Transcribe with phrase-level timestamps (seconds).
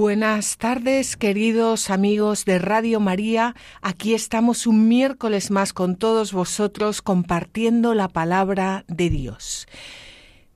[0.00, 3.54] Buenas tardes, queridos amigos de Radio María.
[3.82, 9.68] Aquí estamos un miércoles más con todos vosotros compartiendo la palabra de Dios.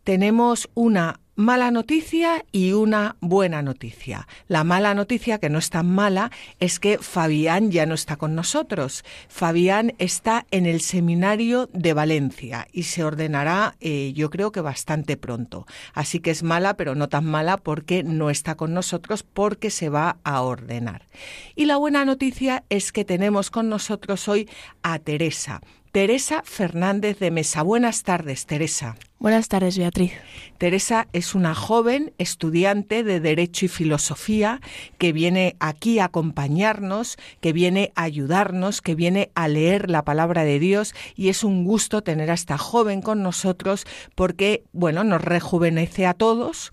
[0.03, 4.29] Tenemos una mala noticia y una buena noticia.
[4.49, 8.35] La mala noticia, que no es tan mala, es que Fabián ya no está con
[8.35, 9.05] nosotros.
[9.29, 15.17] Fabián está en el seminario de Valencia y se ordenará, eh, yo creo que bastante
[15.17, 15.67] pronto.
[15.93, 19.89] Así que es mala, pero no tan mala porque no está con nosotros porque se
[19.89, 21.09] va a ordenar.
[21.55, 24.49] Y la buena noticia es que tenemos con nosotros hoy
[24.83, 25.61] a Teresa.
[25.95, 27.63] Teresa Fernández de Mesa.
[27.63, 28.97] Buenas tardes, Teresa.
[29.21, 30.11] Buenas tardes, Beatriz.
[30.59, 34.61] Teresa es una joven estudiante de Derecho y Filosofía
[34.99, 40.43] que viene aquí a acompañarnos, que viene a ayudarnos, que viene a leer la palabra
[40.43, 45.23] de Dios y es un gusto tener a esta joven con nosotros porque, bueno, nos
[45.23, 46.73] rejuvenece a todos,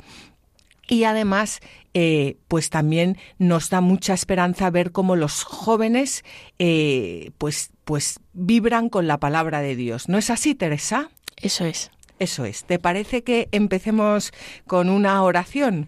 [0.92, 1.61] y además
[1.94, 6.25] eh, pues también nos da mucha esperanza ver cómo los jóvenes
[6.59, 10.09] eh, pues, pues vibran con la palabra de Dios.
[10.09, 11.09] ¿No es así, Teresa?
[11.38, 11.92] Eso es.
[12.19, 12.66] Eso es.
[12.66, 14.34] ¿Te parece que empecemos
[14.67, 15.88] con una oración?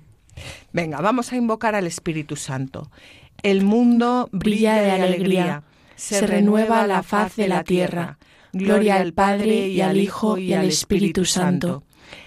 [0.71, 2.89] Venga, vamos a invocar al Espíritu Santo.
[3.41, 5.63] El mundo brilla de alegría,
[5.97, 8.19] se renueva la faz de la tierra.
[8.53, 11.83] Gloria al Padre y al Hijo y al Espíritu Santo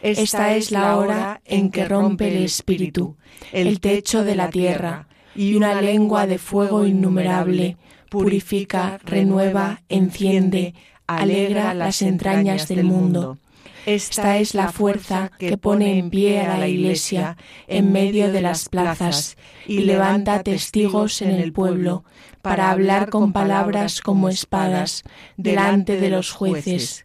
[0.07, 3.17] esta es la hora en que rompe el espíritu,
[3.53, 7.77] el techo de la tierra, y una lengua de fuego innumerable.
[8.09, 10.75] purifica, renueva, enciende,
[11.09, 13.37] alegra las entrañas del mundo.
[13.85, 18.69] Esta es la fuerza que pone en pie a la Iglesia en medio de las
[18.69, 22.05] plazas y levanta testigos en el pueblo
[22.43, 25.03] para hablar con palabras como espadas
[25.37, 27.05] delante de los jueces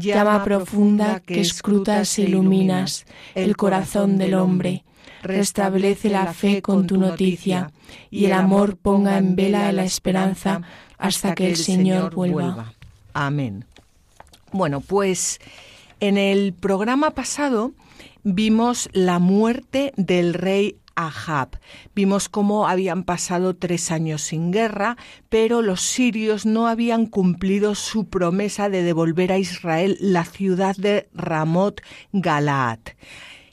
[0.00, 4.84] llama profunda que escrutas e iluminas el corazón del hombre.
[5.22, 7.70] Restablece la fe con tu noticia
[8.10, 10.60] y el amor ponga en vela la esperanza
[10.98, 12.74] hasta que el Señor vuelva.
[13.14, 13.64] Amén.
[14.52, 15.40] Bueno, pues
[16.00, 17.72] en el programa pasado
[18.22, 21.58] vimos la muerte del rey Ahab.
[21.94, 24.96] Vimos cómo habían pasado tres años sin guerra,
[25.28, 31.08] pero los sirios no habían cumplido su promesa de devolver a Israel la ciudad de
[31.14, 31.80] Ramot
[32.12, 32.80] Galaad.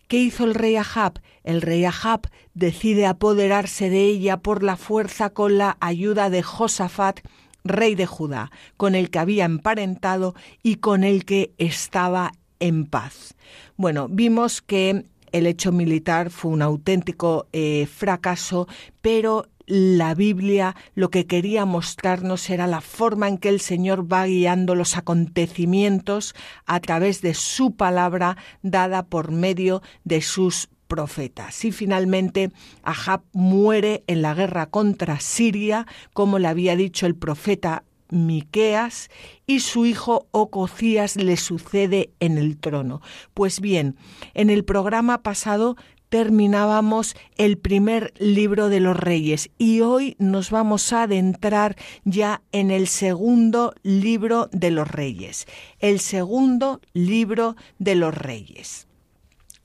[0.08, 1.22] ¿Qué hizo el rey Ahab?
[1.44, 7.22] El rey Ahab decide apoderarse de ella por la fuerza con la ayuda de Josafat,
[7.64, 13.36] rey de Judá, con el que había emparentado y con el que estaba en paz.
[13.78, 18.68] Bueno, vimos que el hecho militar fue un auténtico eh, fracaso,
[19.02, 24.26] pero la Biblia lo que quería mostrarnos era la forma en que el Señor va
[24.26, 31.64] guiando los acontecimientos a través de su palabra dada por medio de sus profetas.
[31.64, 32.52] Y finalmente
[32.84, 39.10] Ahab muere en la guerra contra Siria, como le había dicho el profeta Miqueas
[39.48, 43.02] y su hijo Ococías le sucede en el trono.
[43.34, 43.96] Pues bien,
[44.34, 45.76] en el programa pasado
[46.12, 52.70] terminábamos el primer libro de los reyes y hoy nos vamos a adentrar ya en
[52.70, 55.48] el segundo libro de los reyes,
[55.80, 58.88] el segundo libro de los reyes.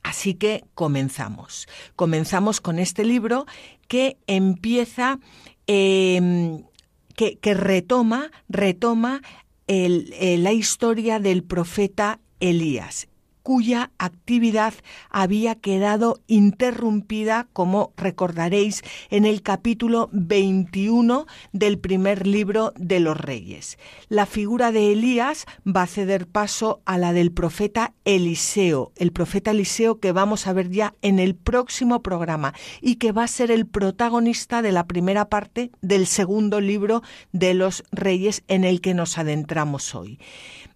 [0.04, 1.66] Así que comenzamos.
[1.96, 3.44] Comenzamos con este libro
[3.88, 5.18] que empieza
[5.66, 6.62] em,
[7.16, 9.22] que, retoma, retoma
[9.66, 13.08] eh, la historia del profeta Elías
[13.46, 14.74] cuya actividad
[15.08, 23.78] había quedado interrumpida, como recordaréis, en el capítulo 21 del primer libro de los reyes.
[24.08, 29.52] La figura de Elías va a ceder paso a la del profeta Eliseo, el profeta
[29.52, 33.52] Eliseo que vamos a ver ya en el próximo programa y que va a ser
[33.52, 38.92] el protagonista de la primera parte del segundo libro de los reyes en el que
[38.92, 40.18] nos adentramos hoy.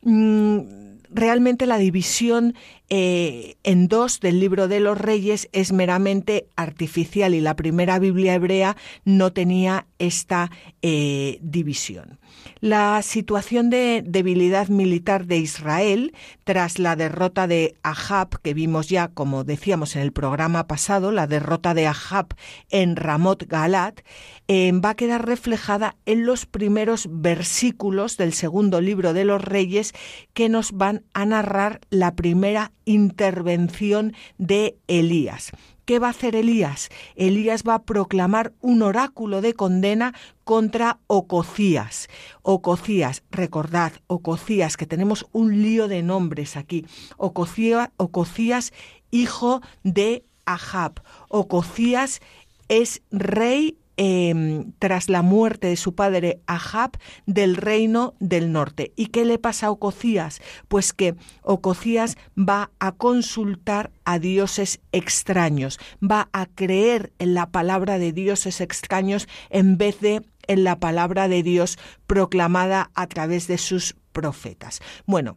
[0.03, 2.55] Mm, realmente la división
[2.89, 8.35] eh, en dos del libro de los reyes es meramente artificial y la primera Biblia
[8.35, 10.51] hebrea no tenía esta
[10.83, 12.20] eh, división.
[12.61, 16.13] La situación de debilidad militar de Israel
[16.45, 21.27] tras la derrota de Ahab, que vimos ya, como decíamos en el programa pasado, la
[21.27, 22.35] derrota de Ahab
[22.71, 24.01] en Ramot Galat,
[24.49, 29.93] eh, va a quedar reflejada en los primeros versículos del segundo libro de los reyes
[30.35, 35.53] que nos van a narrar la primera intervención de Elías.
[35.91, 36.89] ¿Qué va a hacer Elías?
[37.17, 40.15] Elías va a proclamar un oráculo de condena
[40.45, 42.07] contra Ococías.
[42.43, 46.87] Ococías, recordad, Ococías, que tenemos un lío de nombres aquí.
[47.17, 48.73] Ococías,
[49.11, 51.03] hijo de Ahab.
[51.29, 52.21] Ococías
[52.69, 56.93] es rey Em, tras la muerte de su padre Ahab
[57.27, 58.95] del reino del norte.
[58.97, 60.41] ¿Y qué le pasa a Ococías?
[60.69, 67.99] Pues que Ococías va a consultar a dioses extraños, va a creer en la palabra
[67.99, 73.59] de dioses extraños en vez de en la palabra de Dios proclamada a través de
[73.59, 74.81] sus profetas.
[75.05, 75.37] Bueno,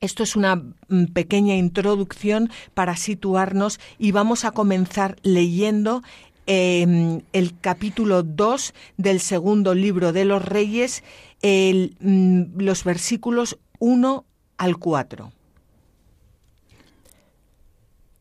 [0.00, 6.02] esto es una mm, pequeña introducción para situarnos y vamos a comenzar leyendo
[6.50, 11.04] Em, el capítulo 2 del segundo libro de los Reyes,
[11.42, 14.24] mm, los versículos 1
[14.56, 15.30] al 4.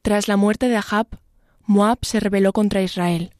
[0.01, 1.07] Tras la muerte de Ahab,
[1.65, 3.31] Moab se rebeló contra Israel.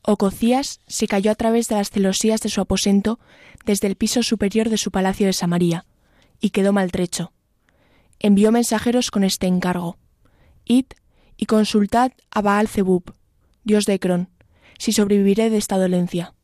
[0.00, 3.20] Ococías se cayó a través de las celosías de su aposento
[3.66, 5.84] desde el piso superior de su palacio de Samaria,
[6.40, 7.34] y quedó maltrecho.
[8.20, 9.98] Envió mensajeros con este encargo.
[10.64, 10.86] Id
[11.36, 13.12] y consultad a Baal Zebub,
[13.64, 14.28] Dios de Ecrón,
[14.78, 16.34] si sobreviviré de esta dolencia.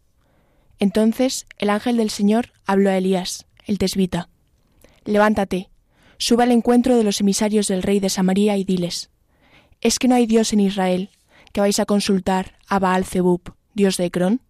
[0.78, 4.28] Entonces el ángel del Señor habló a Elías, el tesbita.
[5.04, 5.70] Levántate,
[6.18, 9.10] sube al encuentro de los emisarios del rey de Samaria y diles,
[9.80, 11.10] ¿es que no hay Dios en Israel
[11.52, 14.40] que vais a consultar a Baal Zebub, Dios de Ecrón?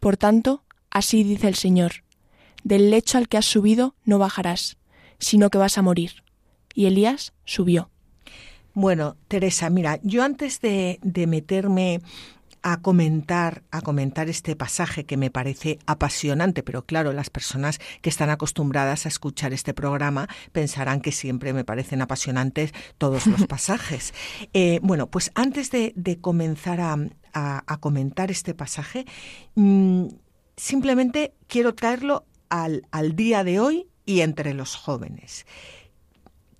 [0.00, 2.04] Por tanto, así dice el Señor,
[2.62, 4.76] del lecho al que has subido no bajarás,
[5.18, 6.22] sino que vas a morir.
[6.74, 7.90] Y Elías subió.
[8.80, 12.00] Bueno, Teresa, mira, yo antes de, meterme
[12.62, 18.08] a comentar, a comentar este pasaje que me parece apasionante, pero claro, las personas que
[18.08, 24.14] están acostumbradas a escuchar este programa pensarán que siempre me parecen apasionantes todos los pasajes.
[24.52, 29.06] Eh, bueno, pues antes de, comenzar a, comentar este pasaje,
[29.56, 30.06] mm,
[30.56, 35.46] simplemente quiero traerlo al, al día de hoy y entre los jóvenes.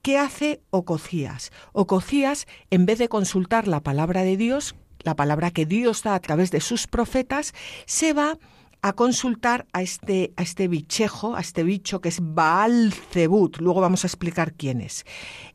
[0.08, 1.52] ¿Qué hace Ococías?
[1.74, 6.20] Ococías, en vez de consultar la palabra de Dios, la palabra que Dios da a
[6.20, 7.52] través de sus profetas,
[7.84, 8.38] se va
[8.80, 13.58] a consultar a este, a este bichejo, a este bicho que es Baal Zebut.
[13.58, 15.04] Luego vamos a explicar quién es.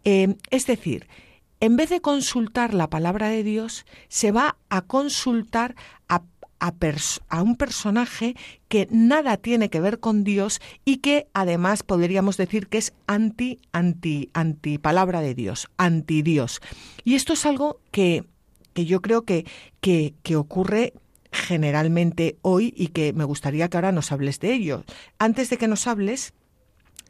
[0.04, 1.08] Eh, es decir,
[1.60, 5.74] en vez de consultar la palabra de Dios, se va a consultar
[6.10, 6.22] a
[7.30, 8.36] a, un personaje
[8.70, 13.60] que nada tiene que ver con Dios y que además podríamos decir que es anti,
[13.74, 16.62] anti, anti palabra de Dios, anti Dios.
[17.04, 18.24] Y esto es algo que,
[18.74, 19.46] que yo creo que,
[19.82, 20.94] que, que ocurre
[21.34, 24.86] generalmente hoy y que me gustaría que ahora nos hables de ello.
[25.20, 26.34] Antes de que nos hables,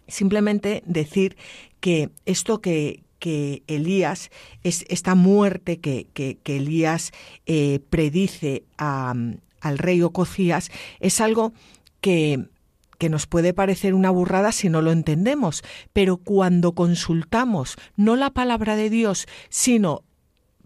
[0.07, 1.37] simplemente decir
[1.79, 4.31] que esto que, que Elías,
[4.63, 7.13] es esta muerte que, que, Elías
[7.45, 11.53] eh, predice al rey Ococías, es algo
[12.01, 12.49] que,
[12.97, 15.63] que nos puede parecer una burrada si no lo entendemos,
[15.93, 20.03] pero cuando consultamos no la palabra de Dios, sino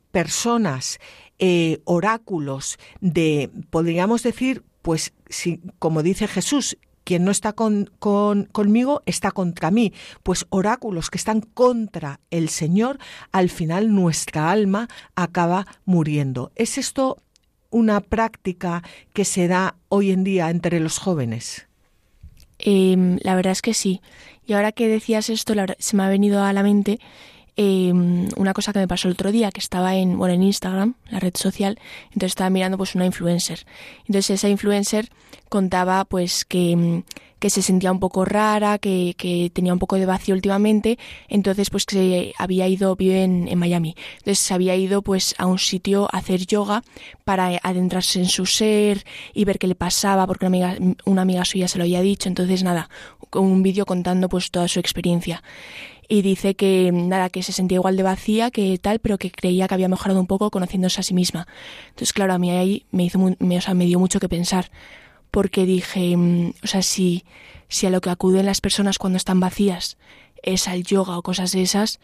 [0.09, 0.97] personas,
[1.37, 6.75] eh, oráculos de, podríamos decir, pues si, como dice Jesús,
[7.07, 9.93] quien no está con, conmigo está contra mí.
[10.23, 12.99] Pues oráculos que están contra el Señor,
[13.31, 16.51] al final nuestra alma acaba muriendo.
[16.55, 17.23] ¿Es esto
[17.69, 18.83] una práctica
[19.13, 21.69] que se da hoy en día entre los jóvenes?
[22.59, 24.01] Em, la verdad es que sí.
[24.45, 26.99] Y ahora que decías esto, se me ha venido a la mente
[27.59, 30.93] Em, una cosa que me pasó el otro día, que estaba en, bueno, en Instagram,
[31.09, 33.65] la red social, entonces estaba mirando pues una influencer.
[34.01, 35.09] Entonces esa influencer
[35.49, 37.03] contaba pues que, em,
[37.39, 40.99] que se sentía un poco rara, que, que, tenía un poco de vacío últimamente,
[41.29, 45.47] entonces pues que había ido, vive en, en Miami, entonces se había ido pues a
[45.47, 46.83] un sitio a hacer yoga
[47.25, 51.43] para adentrarse en su ser y ver qué le pasaba, porque una amiga, una amiga
[51.43, 52.89] suya se lo había dicho, entonces nada,
[53.33, 55.41] un vídeo contando pues toda su experiencia
[56.07, 59.67] y dice que nada, que se sentía igual de vacía que tal, pero que creía
[59.67, 61.47] que había mejorado un poco conociéndose a sí misma.
[61.89, 64.71] Entonces, claro, a mí ahí me hizo me, o sea, me dio mucho que pensar,
[65.31, 67.25] porque dije, mm, o sea, si,
[67.67, 69.97] si a lo que acuden las personas cuando están vacías
[70.43, 71.99] es al yoga o cosas de esas,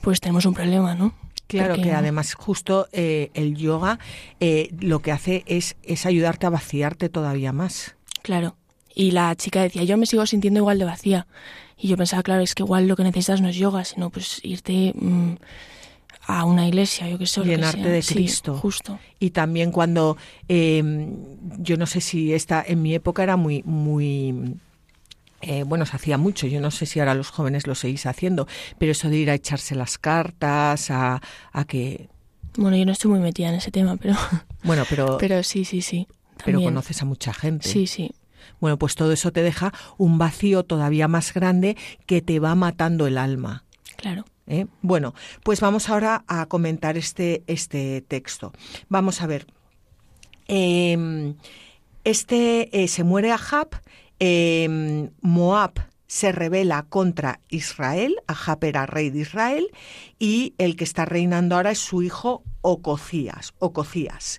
[0.00, 1.14] pues tenemos un problema, ¿no?
[1.48, 4.00] Claro que además justo eh, el yoga
[4.40, 7.94] eh, lo que hace es, es ayudarte a vaciarte todavía más.
[8.22, 8.56] Claro.
[8.94, 11.26] Y la chica decía, yo me sigo sintiendo igual de vacía.
[11.78, 14.40] Y yo pensaba, claro, es que igual lo que necesitas no es yoga, sino pues
[14.42, 15.34] irte mm,
[16.26, 17.44] a una iglesia, yo que sé.
[17.44, 18.56] Llenarte de Cristo.
[18.56, 18.98] justo.
[19.20, 20.16] Y también cuando,
[20.48, 21.16] em,
[21.58, 24.56] yo no sé si esta, en mi época era muy, muy
[25.42, 28.48] eh, bueno, se hacía mucho, yo no sé si ahora los jóvenes lo seguís haciendo,
[28.78, 31.20] pero eso de ir a echarse las cartas, a,
[31.52, 32.08] a que...
[32.56, 34.14] Bueno, yo no estoy muy metida en ese tema, pero...
[34.62, 35.18] Bueno, pero...
[35.20, 36.08] pero sí, sí, sí.
[36.44, 37.68] Pero conoces a mucha gente.
[37.68, 38.12] Sí, sí.
[38.60, 43.06] Bueno, pues todo eso te deja un vacío todavía más grande que te va matando
[43.06, 43.64] el alma.
[43.96, 44.24] Claro.
[44.46, 44.66] ¿Eh?
[44.82, 48.52] Bueno, pues vamos ahora a comentar este, este texto.
[48.88, 49.46] Vamos a ver.
[50.46, 51.34] Em,
[52.04, 53.68] este eh, se muere Ahab
[54.20, 55.72] eh, Moab
[56.06, 59.66] se revela contra Israel, Ahab era rey de Israel,
[60.20, 63.54] y el que está reinando ahora es su hijo Ococías.
[63.58, 64.38] Ococías.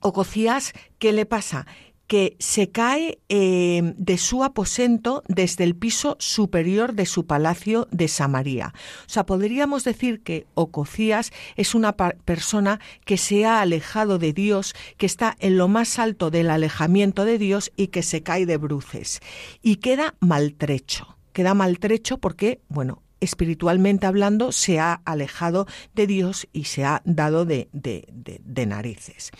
[0.00, 1.66] Ococías, ¿qué le pasa?
[2.08, 8.08] que se cae eh, de su aposento desde el piso superior de su palacio de
[8.08, 8.72] Samaria.
[9.06, 14.74] O sea, podríamos decir que Ococías es una persona que se ha alejado de Dios,
[14.96, 18.56] que está en lo más alto del alejamiento de Dios y que se cae de
[18.56, 19.20] bruces.
[19.60, 26.64] Y queda maltrecho queda maltrecho porque, bueno, espiritualmente hablando, se ha alejado de Dios y
[26.64, 29.30] se ha dado de, de, narices.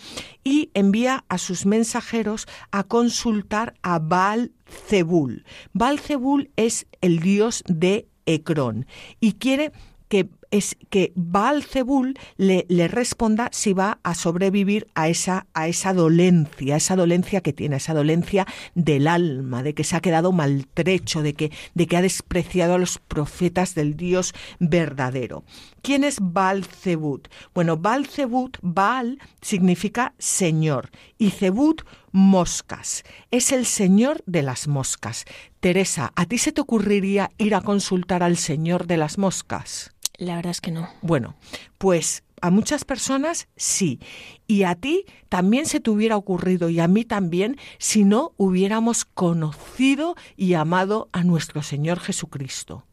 [0.43, 4.51] Y envía a sus mensajeros a consultar a Baal
[4.87, 5.45] Zebul.
[5.73, 8.85] Baal Zebul es el dios de Ecrón
[9.19, 9.71] y quiere
[10.07, 15.67] que es que Baal Zebul le, le, responda si va a sobrevivir a esa, a
[15.67, 20.01] esa dolencia, a esa dolencia que tiene, esa dolencia del alma, de que se ha
[20.01, 25.43] quedado maltrecho, de que, de que ha despreciado a los profetas del Dios verdadero.
[25.81, 27.27] ¿Quién es Baal Zebut?
[27.53, 33.03] Bueno, Baal Zebut, Baal significa señor y Zebut moscas.
[33.31, 35.25] Es el señor de las moscas.
[35.59, 39.93] Teresa, ¿a ti se te ocurriría ir a consultar al señor de las moscas?
[40.19, 40.89] La verdad es que no.
[41.01, 41.35] Bueno,
[41.77, 43.99] pues a muchas personas sí.
[44.47, 49.05] Y a ti también se te hubiera ocurrido y a mí también si no hubiéramos
[49.05, 52.85] conocido y amado a nuestro Señor Jesucristo,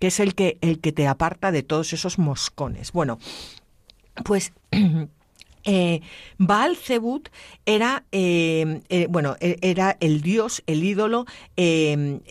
[0.00, 2.92] que es el que, el que te aparta de todos esos moscones.
[2.92, 3.18] Bueno,
[4.24, 4.52] pues
[5.64, 6.00] Eh,
[6.38, 7.28] Baal Zebut
[7.66, 11.26] era, eh, eh, bueno, e, era el dios, el ídolo,
[11.56, 12.22] el,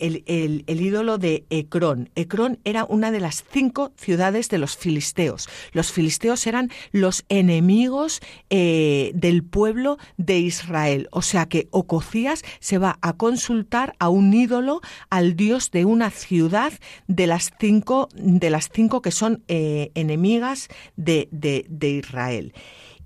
[0.66, 2.10] ídolo de Ecrón.
[2.14, 5.48] Ecrón era una de las cinco ciudades de los filisteos.
[5.72, 8.20] Los filisteos eran los enemigos
[8.50, 11.08] del pueblo de Israel.
[11.10, 16.10] O sea que Ococías se va a consultar a un ídolo, al dios de una
[16.10, 16.72] ciudad
[17.06, 22.52] de las cinco, de las cinco que son enemigas de, de Israel.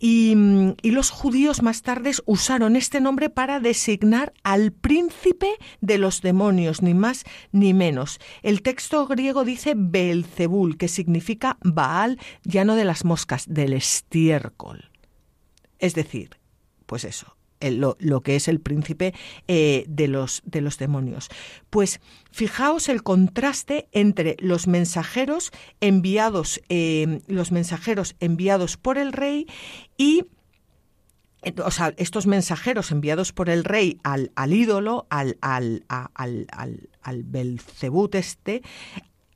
[0.00, 5.48] Mm, y, los judíos más tarde usaron este nombre para designar al príncipe
[5.80, 8.18] de los demonios, ni más ni menos.
[8.42, 14.90] El texto griego dice Belzebul, que significa Baal, ya no de las moscas, del estiércol.
[15.78, 16.38] Es decir,
[16.86, 19.14] pues eso, lo, que es el príncipe
[19.48, 21.28] eh, de, los, de los demonios.
[21.70, 29.46] Pues fijaos el contraste entre los mensajeros enviados, eh, los mensajeros enviados por el rey
[29.96, 30.24] y
[31.96, 36.10] estos mensajeros enviados por el rey al, al ídolo, al, al, al,
[37.02, 37.26] al,
[38.12, 38.62] este,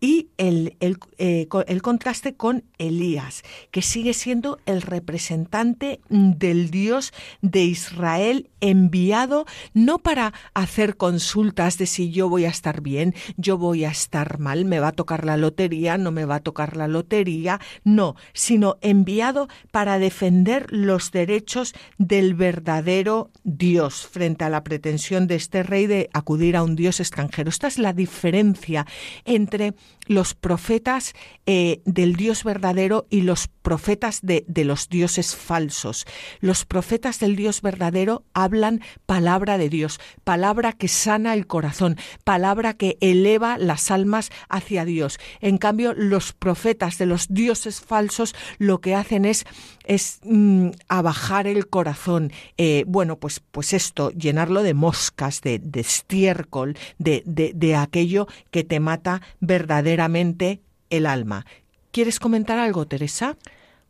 [0.00, 7.12] y el, el, eh, el, contraste con Elías, que sigue siendo el representante del Dios
[7.42, 13.58] de Israel enviado no para hacer consultas de si yo voy a estar bien, yo
[13.58, 16.76] voy a estar mal, me va a tocar la lotería, no me va a tocar
[16.76, 24.64] la lotería, no, sino enviado para defender los derechos del verdadero Dios frente a la
[24.64, 27.50] pretensión de este rey de acudir a un Dios extranjero.
[27.50, 28.86] Esta es la diferencia
[29.24, 29.74] entre
[30.06, 31.14] los profetas
[31.46, 36.04] eh, del Dios verdadero y los profetas de, de, los dioses falsos.
[36.40, 42.74] Los profetas del Dios verdadero hablan palabra de Dios, palabra que sana el corazón, palabra
[42.74, 45.18] que eleva las almas hacia Dios.
[45.40, 49.44] En cambio, los profetas de los dioses falsos lo que hacen es,
[49.90, 52.30] es mm, abajar el corazón.
[52.56, 58.78] Eh, bueno, pues, pues esto, llenarlo de moscas, de, estiércol, de, de, aquello que te
[58.78, 61.44] mata verdaderamente el alma.
[61.90, 63.36] ¿Quieres comentar algo, Teresa?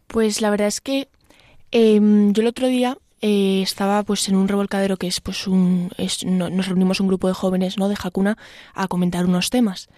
[0.06, 1.08] Pues la verdad es que
[1.70, 5.90] em, yo el otro día eh, estaba pues en un revolcadero que es pues un
[6.24, 8.38] nos reunimos un grupo de jóvenes no de Hakuna
[8.72, 9.90] a comentar unos temas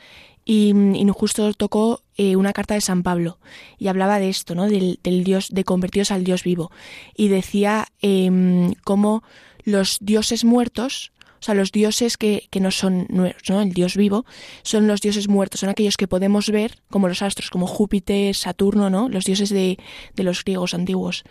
[0.44, 0.72] y,
[1.12, 3.38] justo tocó eh, una carta de San Pablo
[3.78, 6.70] y hablaba de esto no del, dios de convertidos al dios vivo
[7.14, 9.22] y decía eh, cómo
[9.64, 13.26] los dioses muertos o sea, los dioses que, que no son ¿no?
[13.61, 14.25] el dios vivo,
[14.62, 18.90] son los dioses muertos, son aquellos que podemos ver, como los astros, como Júpiter, Saturno,
[18.90, 19.08] ¿no?
[19.08, 19.76] Los dioses de,
[20.14, 21.25] de los griegos antiguos.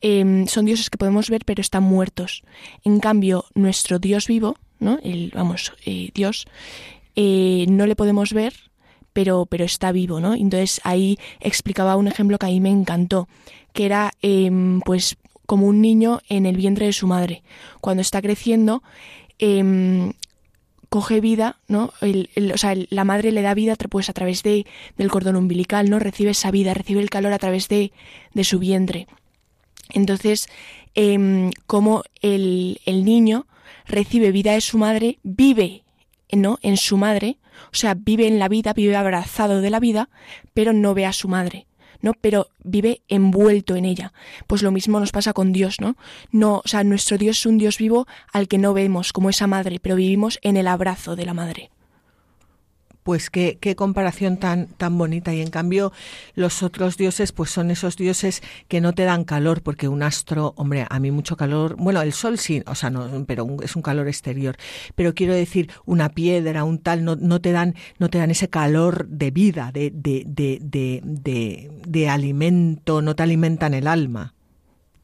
[0.00, 2.44] Em, son dioses que podemos ver, pero están muertos.
[2.84, 5.00] En cambio, nuestro dios vivo, ¿no?
[5.02, 6.46] El, vamos, eh, Dios,
[7.16, 8.54] eh, no le podemos ver,
[9.12, 10.34] pero, pero está vivo, ¿no?
[10.34, 13.28] Entonces ahí explicaba un ejemplo que a mí me encantó,
[13.72, 17.42] que era em, pues como un niño en el vientre de su madre.
[17.80, 18.82] Cuando está creciendo,
[19.38, 20.12] Em,
[20.88, 21.92] coge vida, ¿no?
[22.54, 25.98] sea, la madre le da vida pues a través de, del cordón umbilical, ¿no?
[25.98, 27.92] Recibe esa vida, recibe el calor a través de,
[28.32, 29.06] de su vientre.
[29.90, 30.48] Entonces,
[30.94, 33.46] eh, como el, el, niño
[33.86, 35.82] recibe vida de su madre, vive,
[36.32, 36.58] ¿no?
[36.62, 37.38] En su madre,
[37.72, 40.08] o sea, vive en la vida, vive abrazado de la vida,
[40.54, 41.66] pero no ve a su madre.
[42.02, 42.12] ¿no?
[42.20, 44.12] Pero vive envuelto en ella.
[44.46, 45.96] Pues lo mismo nos pasa con Dios, ¿no?
[46.30, 49.46] No, o sea, nuestro Dios es un Dios vivo al que no vemos como esa
[49.46, 51.70] madre, pero vivimos en el abrazo de la madre
[53.06, 55.32] pues qué, qué comparación tan, tan bonita.
[55.32, 55.92] Y en cambio,
[56.34, 60.54] los otros dioses, pues son esos dioses que no te dan calor, porque un astro,
[60.56, 63.82] hombre, a mí mucho calor, bueno, el sol sí, o sea, no, pero es un
[63.82, 64.56] calor exterior.
[64.96, 68.48] Pero quiero decir, una piedra, un tal, no, no te dan, no te dan ese
[68.48, 74.34] calor de vida, de, de, de, de, de alimento, no te alimentan el alma.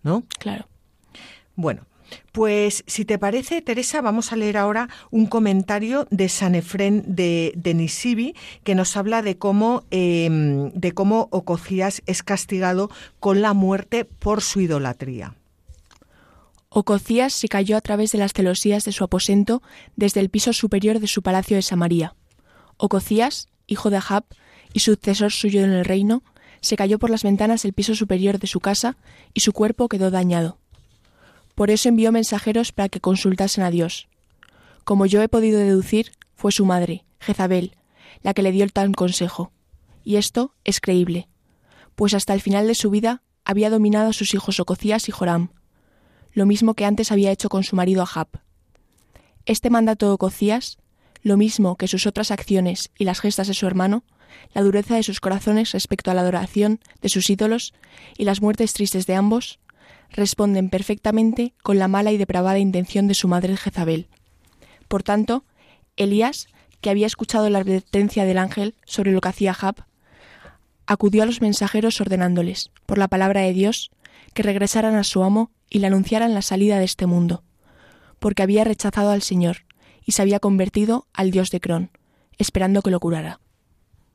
[0.03, 0.25] ¿No?
[0.41, 0.67] Claro.
[1.55, 1.87] Bueno,
[2.33, 7.53] pues si te parece, Teresa, vamos a leer ahora un comentario de San Efrén de,
[7.57, 12.91] de Nisibi que nos habla de cómo, em, de cómo Ococías es castigado
[13.21, 15.35] con la muerte por su idolatría.
[16.69, 19.63] Ococías se cayó a través de las celosías de su aposento
[19.95, 22.15] desde el piso superior de su palacio de Samaria.
[22.79, 24.25] Ococías, hijo de Ahab
[24.73, 26.23] y sucesor suyo en el reino,
[26.63, 28.97] se cayó por las ventanas del piso superior de su casa
[29.35, 30.62] y su cuerpo quedó dañado.
[31.55, 34.09] Por eso envió mensajeros para que consultasen a Dios.
[34.85, 37.77] Como yo he podido deducir, fue su madre, Jezabel,
[38.23, 39.53] la que le dio el tal consejo.
[40.05, 41.29] Y esto es creíble,
[41.95, 45.51] pues hasta el final de su vida había dominado a sus hijos Ococías y Joram,
[46.33, 48.29] lo mismo que antes había hecho con su marido Ahab.
[49.47, 50.79] Este mandato de Ococías,
[51.23, 54.05] lo mismo que sus otras acciones y las gestas de su hermano,
[54.55, 57.75] la dureza de sus corazones respecto a la adoración de sus ídolos
[58.17, 59.59] y las muertes tristes de ambos,
[60.13, 64.09] responden perfectamente con la mala y depravada intención de su madre Jezabel.
[64.89, 65.45] Por tanto,
[65.97, 66.49] Elías,
[66.81, 69.85] que había escuchado la advertencia del ángel sobre lo que hacía Jab,
[70.87, 73.91] acudió a los mensajeros ordenándoles, por la palabra de Dios,
[74.35, 77.43] que regresaran a su amo y le anunciaran la salida de este mundo,
[78.19, 79.65] porque había rechazado al Señor
[80.05, 81.91] y se había convertido al dios de Cron,
[82.39, 83.42] esperando que lo curara.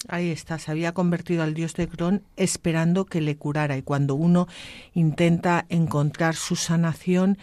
[0.07, 4.15] Ahí está, se había convertido al dios de Cron esperando que le curara y cuando
[4.15, 4.47] uno
[4.93, 7.37] intenta encontrar su sanación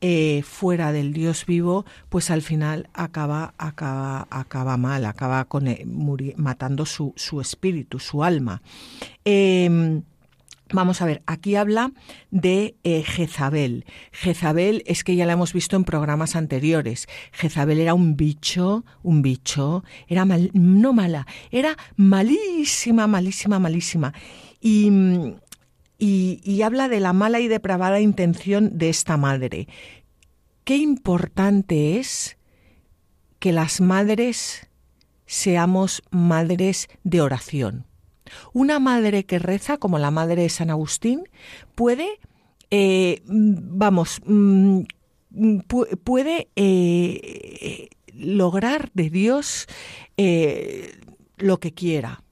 [0.00, 5.84] eh, fuera del Dios vivo, pues al final acaba, acaba, acaba mal, acaba con, eh,
[6.36, 8.62] matando su, su, espíritu, su alma.
[9.24, 10.02] Em,
[10.72, 11.92] Vamos a ver, aquí habla
[12.32, 13.84] de eh, Jezabel.
[14.10, 17.06] Jezabel es que ya la hemos visto en programas anteriores.
[17.30, 24.12] Jezabel era un bicho, un bicho, era mal, no mala, era malísima, malísima, malísima.
[24.60, 24.90] Y,
[25.98, 29.68] y, y habla de la mala y depravada intención de esta madre.
[30.64, 32.38] Qué importante es
[33.38, 34.68] que las madres
[35.26, 37.86] seamos madres de oración
[38.52, 41.24] una madre que reza, como la madre de San Agustín,
[41.74, 42.20] puede,
[42.70, 44.80] eh, vamos, mm,
[46.04, 49.66] puede eh, lograr de Dios
[50.16, 50.98] eh,
[51.36, 52.22] lo que quiera.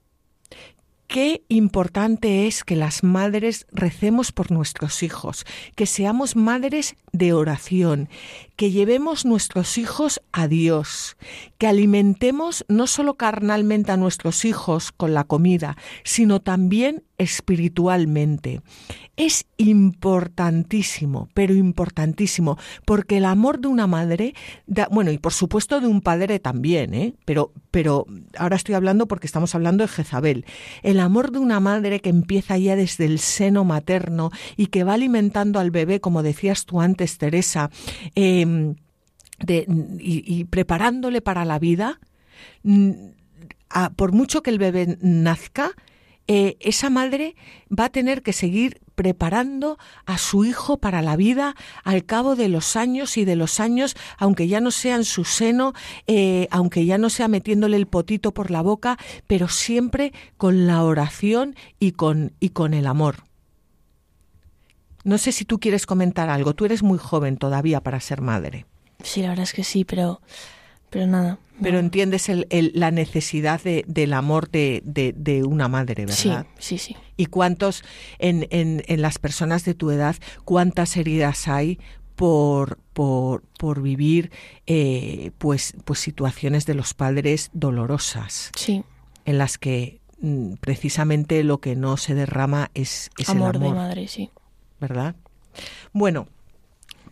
[1.07, 5.44] Qué importante es que las madres recemos por nuestros hijos,
[5.76, 8.09] que seamos madres de oración,
[8.57, 11.16] que llevemos nuestros hijos a Dios,
[11.59, 18.61] que alimentemos no solo carnalmente a nuestros hijos con la comida, sino también espiritualmente.
[19.16, 24.35] Es importantísimo, pero importantísimo, porque el amor de una madre,
[24.90, 27.14] bueno, y por supuesto de un padre también, ¿eh?
[27.24, 30.44] pero, pero ahora estoy hablando porque estamos hablando de Jezabel.
[30.83, 34.94] El amor de una madre que empieza ya desde el seno materno y que va
[34.94, 37.70] alimentando al bebé, como decías tú antes, Teresa,
[38.14, 38.76] em,
[39.98, 42.00] y, preparándole para la vida,
[43.96, 45.72] por mucho que el bebé nazca,
[46.26, 47.36] eh, esa madre
[47.68, 52.48] va a tener que seguir preparando a su hijo para la vida al cabo de
[52.48, 55.74] los años y de los años, aunque ya no sea en su seno,
[56.06, 60.82] eh, aunque ya no sea metiéndole el potito por la boca, pero siempre con la
[60.82, 63.24] oración y con, y con el amor.
[65.04, 66.54] No sé si tú quieres comentar algo.
[66.54, 68.66] Tú eres muy joven todavía para ser madre.
[69.02, 70.20] Sí, la verdad es que sí, pero,
[70.90, 71.38] pero nada.
[71.62, 76.46] Pero entiendes el, la necesidad de, del amor de, de, una madre, ¿verdad?
[76.58, 76.96] Sí, sí, sí.
[77.16, 77.84] ¿Y cuántos,
[78.18, 81.78] en, en, en las personas de tu edad, cuántas heridas hay
[82.16, 84.32] por, por, por vivir
[84.66, 88.50] eh, pues, pues situaciones de los padres dolorosas?
[88.56, 88.82] Sí.
[89.24, 93.74] En las que mm, precisamente lo que no se derrama es, es amor el amor.
[93.74, 94.30] de madre, sí.
[94.85, 95.16] ¿Verdad?
[95.94, 96.29] Bueno,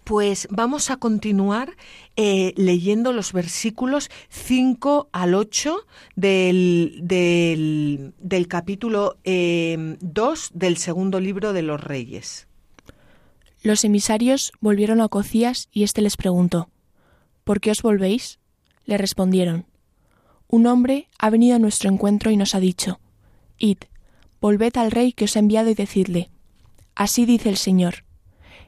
[0.05, 1.75] pues vamos a continuar
[2.17, 9.97] eh, leyendo los versículos 5 al 8 del, del, del capítulo 2 eh,
[10.53, 12.47] del segundo libro de los Reyes.
[13.63, 16.69] Los emisarios volvieron a Ococías y éste les preguntó,
[17.43, 18.39] ¿Por qué os volvéis?
[18.85, 19.65] Le respondieron,
[20.47, 23.01] Un hombre ha venido a nuestro encuentro y nos ha dicho,
[23.57, 23.79] Id,
[24.43, 26.29] volved al rey que os ha enviado y decidle,
[26.95, 28.05] Así dice el Señor,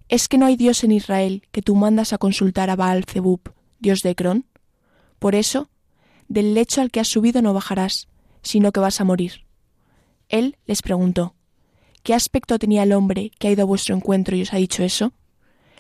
[0.09, 3.53] ¿Es que no hay Dios en Israel que tú mandas a consultar a Baal Zebub,
[3.79, 4.47] Dios de Cron?
[5.19, 5.71] Por eso,
[6.29, 8.09] del lecho al que has subido no bajarás,
[8.43, 9.45] sino que vas a morir.
[10.29, 11.35] Él les preguntó,
[12.03, 14.83] ¿Qué aspecto tenía el hombre que ha ido a vuestro encuentro y os ha dicho
[14.83, 15.15] eso?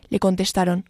[0.08, 0.86] Le contestaron,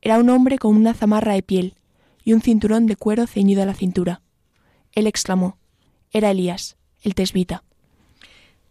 [0.00, 1.74] Era un hombre con una zamarra de piel
[2.22, 4.22] y un cinturón de cuero ceñido a la cintura.
[4.92, 5.58] Él exclamó,
[6.12, 7.64] Era Elías, el tesbita.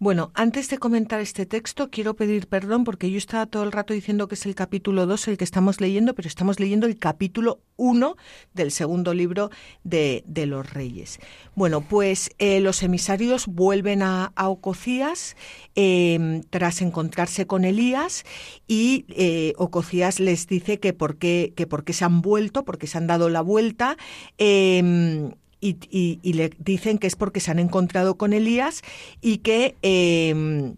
[0.01, 3.93] Bueno, antes de comentar este texto, quiero pedir perdón porque yo estaba todo el rato
[3.93, 7.61] diciendo que es el capítulo 2 el que estamos leyendo, pero estamos leyendo el capítulo
[7.75, 8.15] 1
[8.55, 9.51] del segundo libro
[9.83, 11.19] de, de los Reyes.
[11.53, 15.35] Bueno, pues eh, los emisarios vuelven a, a Ococías
[15.75, 18.23] eh, tras encontrarse con Elías
[18.67, 22.87] y eh, Ococías les dice que por, qué, que por qué se han vuelto, porque
[22.87, 23.97] se han dado la vuelta.
[24.39, 25.29] Eh,
[25.61, 28.81] y, y, le dicen que es porque se han encontrado con Elías
[29.21, 30.73] y que eh,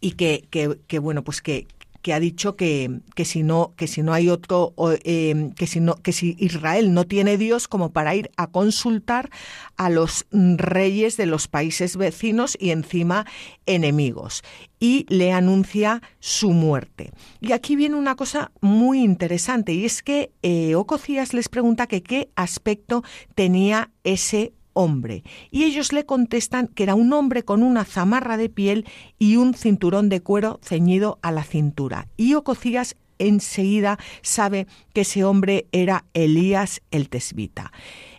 [0.00, 0.44] y que,
[0.86, 1.66] que, bueno pues que,
[2.02, 5.80] que ha dicho que, que si no que si no hay otro eh, que si
[5.80, 9.30] no que si Israel no tiene Dios como para ir a consultar
[9.76, 13.26] a los reyes de los países vecinos y encima
[13.66, 14.42] enemigos
[14.80, 17.12] y le anuncia su muerte.
[17.40, 22.02] Y aquí viene una cosa muy interesante y es que eh, Ococías les pregunta que
[22.02, 23.02] qué aspecto
[23.34, 25.24] tenía ese hombre.
[25.50, 28.86] Y ellos le contestan que era un hombre con una zamarra de piel
[29.18, 32.06] y un cinturón de cuero ceñido a la cintura.
[32.16, 37.72] Y Ococías enseguida sabe que ese hombre era Elías el Tesbita.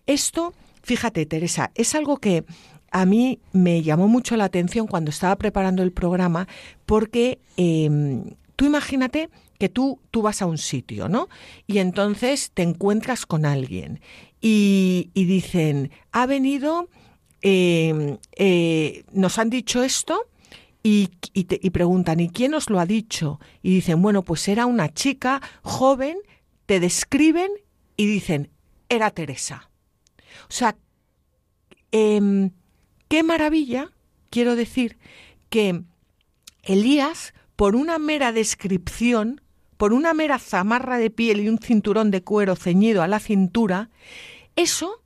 [0.06, 2.44] Esto, fíjate Teresa, es algo que
[2.92, 6.50] a mí me llamó mucho la atención cuando estaba preparando el programa
[6.86, 7.90] porque eh,
[8.58, 11.30] tú imagínate que tú, tú vas a un sitio, ¿no?
[11.68, 14.02] Y entonces te encuentras con alguien
[14.42, 16.90] y, dicen, ha venido,
[17.42, 20.28] eh, eh, nos han dicho esto
[20.82, 21.10] y,
[21.72, 23.40] preguntan, ¿y quién os lo ha dicho?
[23.62, 26.18] Y dicen, bueno, pues era una chica joven,
[26.66, 27.52] te describen
[27.98, 28.50] y dicen,
[28.88, 29.70] era Teresa.
[30.44, 30.78] O sea,
[31.92, 32.50] eh,
[33.08, 33.92] qué maravilla,
[34.30, 34.98] quiero decir,
[35.50, 35.84] que
[36.64, 39.42] Elías, por una mera descripción,
[39.80, 43.90] por una mera zamarra de piel y un cinturón de cuero ceñido a la cintura,
[44.58, 45.02] eso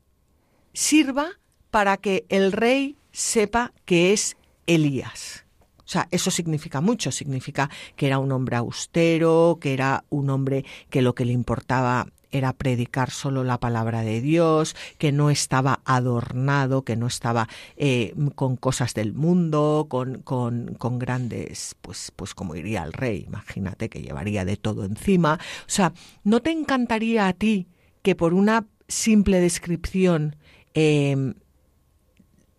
[0.73, 1.27] sirva
[1.69, 5.45] para que el rey sepa que es Elías.
[5.77, 10.65] O sea, eso significa mucho, significa que era un hombre austero, que era un hombre
[10.89, 15.81] que lo que le importaba era predicar solo la palabra de Dios, que no estaba
[15.85, 22.33] adornado, que no estaba eh, con cosas del mundo, con, con, con, grandes, pues, pues
[22.33, 25.39] como iría el rey, imagínate que llevaría de todo encima.
[25.61, 25.93] O sea,
[26.23, 27.67] ¿no te encantaría a ti
[28.01, 30.35] que por una simple descripción
[30.73, 31.33] eh,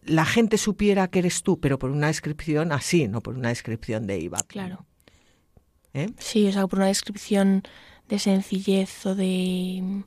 [0.04, 4.06] la gente supiera que eres tú, pero por una descripción así, no por una descripción
[4.06, 4.38] de Iba?
[4.46, 4.86] Claro.
[5.94, 6.10] ¿Eh?
[6.18, 7.62] Sí, o sea, por una descripción
[8.14, 10.04] de sencillez o de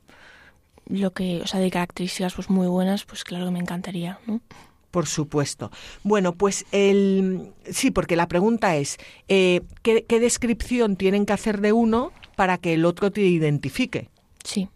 [0.88, 4.40] lo que, o sea, de características pues muy buenas, pues claro que me encantaría, ¿no?
[4.90, 5.70] Por supuesto.
[6.02, 8.96] Bueno, pues el sí, porque la pregunta es
[9.28, 14.08] eh, ¿qué, ¿qué, descripción tienen que hacer de uno para que el otro te identifique?
[14.44, 14.68] Sí.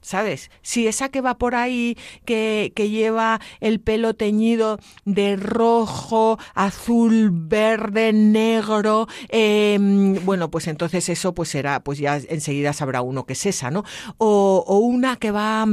[0.00, 0.50] ¿Sabes?
[0.62, 7.30] Si esa que va por ahí, que, que, lleva el pelo teñido de rojo, azul,
[7.32, 9.78] verde, negro, eh,
[10.24, 13.84] bueno, pues entonces eso pues será, pues ya enseguida sabrá uno que es esa, ¿no?
[14.18, 15.66] O, o una que va,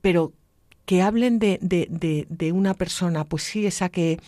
[0.00, 0.32] pero
[0.84, 4.18] que hablen de, de, de, de, una persona, pues sí, esa que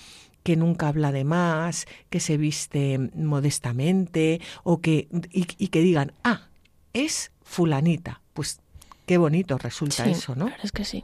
[0.43, 6.49] que nunca habla de más, que se viste modestamente o que y, que digan, ah,
[6.93, 8.23] es fulanita.
[8.33, 8.61] Pues
[9.11, 10.53] qué bonito resulta eso, ¿no?
[10.63, 11.03] es que sí.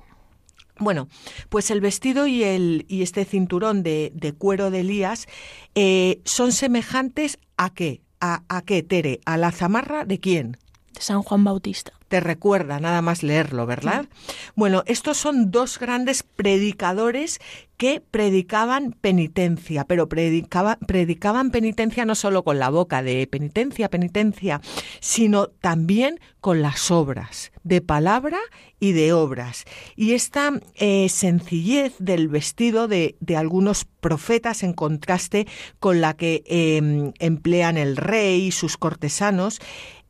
[0.78, 1.08] Bueno,
[1.48, 5.26] pues el vestido y, el, y este cinturón de, cuero de Elías
[5.74, 8.02] eh, son semejantes a qué?
[8.20, 9.18] ¿A, ¿A qué, Tere?
[9.24, 10.56] ¿A la zamarra de quién?
[10.96, 14.06] De San Juan Bautista te recuerda nada más leerlo, ¿verdad?
[14.54, 17.40] Bueno, estos son dos grandes predicadores
[17.76, 24.60] que predicaban penitencia, pero predicaban penitencia no solo con la boca de penitencia, penitencia,
[25.00, 28.38] sino también con las obras, de palabra
[28.78, 29.64] y de obras.
[29.96, 35.46] Y esta eh, sencillez del vestido de, algunos profetas en contraste
[35.80, 39.60] con la que em, emplean el rey y sus cortesanos,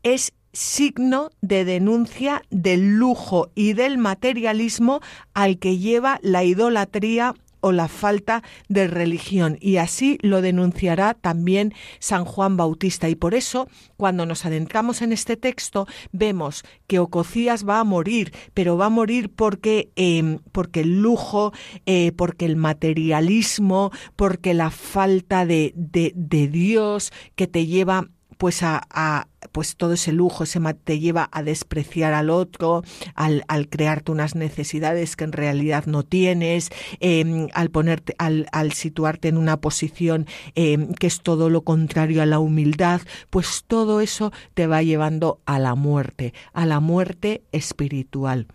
[0.03, 5.01] es signo de denuncia del lujo y del materialismo
[5.35, 9.59] al que lleva la idolatría o la falta de religión.
[9.61, 13.09] Y así lo denunciará también San Juan Bautista.
[13.09, 18.33] Y por eso, cuando nos adentramos en este texto, vemos que Ococías va a morir,
[18.55, 21.53] pero va a morir porque, em, porque el lujo,
[21.87, 28.63] eh, porque el materialismo, porque la falta de, de, de Dios que te lleva pues
[28.63, 32.83] a, pues todo ese lujo ese te lleva a despreciar al otro,
[33.15, 36.71] al, al, crearte unas necesidades que en realidad no tienes,
[37.01, 42.23] em, al ponerte, al, al, situarte en una posición em, que es todo lo contrario
[42.23, 47.43] a la humildad, pues todo eso te va llevando a la muerte, a la muerte
[47.53, 48.47] espiritual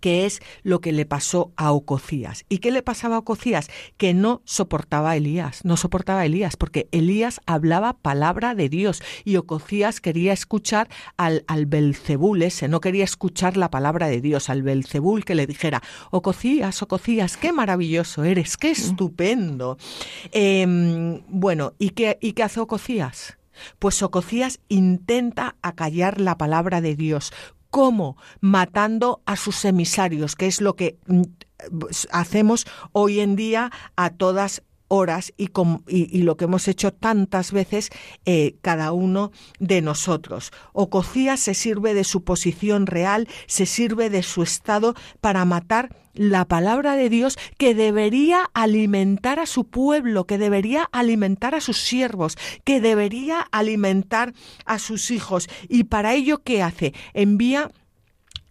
[0.00, 2.44] que es lo que le pasó a Ococías.
[2.48, 3.68] ¿Y qué le pasaba a Ococías?
[3.96, 9.02] Que no soportaba a Elías, no soportaba a Elías, porque Elías hablaba palabra de Dios
[9.24, 14.50] y Ococías quería escuchar al, al Belcebul ese, no quería escuchar la palabra de Dios,
[14.50, 19.78] al Belcebul que le dijera, Ococías, Ococías, qué maravilloso eres, qué estupendo.
[20.32, 23.38] Em, bueno, ¿y qué, ¿y qué hace Ococías?
[23.78, 27.32] Pues Ococías intenta acallar la palabra de Dios,
[27.70, 28.16] ¿Cómo?
[28.40, 31.22] Matando a sus emisarios, que es lo que mm,
[32.10, 35.50] hacemos hoy en día a todas horas y,
[35.88, 37.90] y, lo que hemos hecho tantas veces
[38.24, 40.52] eh, cada uno de nosotros.
[40.72, 46.46] Ococía se sirve de su posición real, se sirve de su estado para matar la
[46.46, 52.36] palabra de Dios que debería alimentar a su pueblo, que debería alimentar a sus siervos,
[52.64, 54.32] que debería alimentar
[54.64, 55.48] a sus hijos.
[55.68, 56.94] Y para ello, ¿qué hace?
[57.12, 57.70] Envía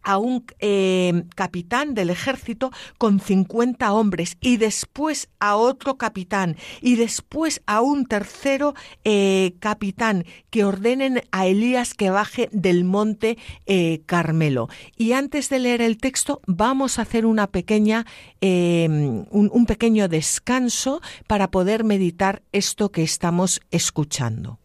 [0.06, 6.96] a un eh, capitán del ejército con 50 hombres y después a otro capitán y
[6.96, 14.02] después a un tercero eh, capitán que ordenen a Elías que baje del monte eh,
[14.06, 14.70] Carmelo.
[14.96, 18.06] Y antes de leer el texto vamos a hacer una pequeña,
[18.42, 24.60] un pequeño descanso para poder meditar esto que estamos escuchando.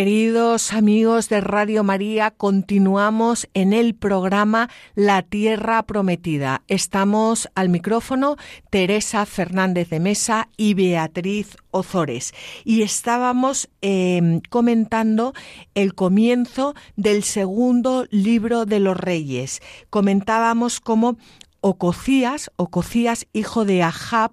[0.00, 6.62] Queridos amigos de Radio María, continuamos en el programa La Tierra Prometida.
[6.68, 8.36] Estamos al micrófono
[8.70, 12.32] Teresa Fernández de Mesa y Beatriz Ozores
[12.64, 15.34] y estábamos em, comentando
[15.74, 19.60] el comienzo del segundo libro de los reyes.
[19.90, 21.18] Comentábamos cómo
[21.60, 24.32] Ococías, Ococías, hijo de Ahab,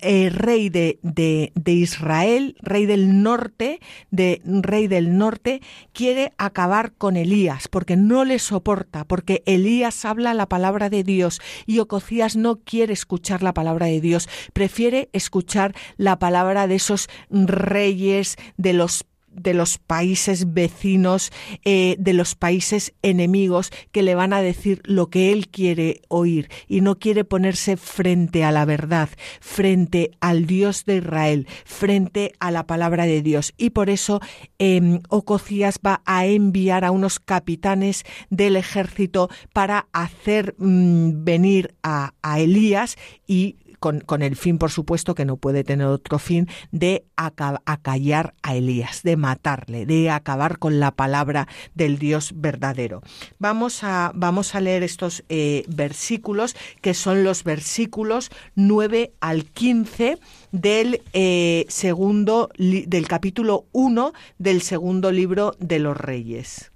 [0.00, 7.16] eh, rey de, de, Israel, rey del norte, de rey del norte, quiere acabar con
[7.16, 12.56] Elías porque no le soporta, porque Elías habla la palabra de Dios y Ococías no
[12.56, 19.04] quiere escuchar la palabra de Dios, prefiere escuchar la palabra de esos reyes, de los
[19.42, 21.32] de los países vecinos,
[21.64, 26.48] eh, de los países enemigos, que le van a decir lo que él quiere oír
[26.68, 29.08] y no quiere ponerse frente a la verdad,
[29.40, 33.52] frente al Dios de Israel, frente a la palabra de Dios.
[33.56, 34.20] Y por eso
[34.58, 42.14] eh, Ococías va a enviar a unos capitanes del ejército para hacer mm, venir a,
[42.22, 47.06] a Elías y con, el fin, por supuesto, que no puede tener otro fin, de
[47.16, 53.02] acallar a Elías, de matarle, de acabar con la palabra del Dios verdadero.
[53.38, 60.18] Vamos a, vamos a leer estos eh, versículos, que son los versículos 9 al 15
[60.52, 66.70] del eh, segundo del capítulo 1 del segundo libro de los Reyes.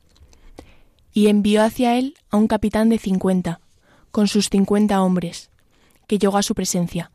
[1.13, 3.61] Y envió hacia él a un capitán de cincuenta,
[4.11, 5.51] con sus cincuenta hombres
[6.07, 7.11] que llegó a su presencia.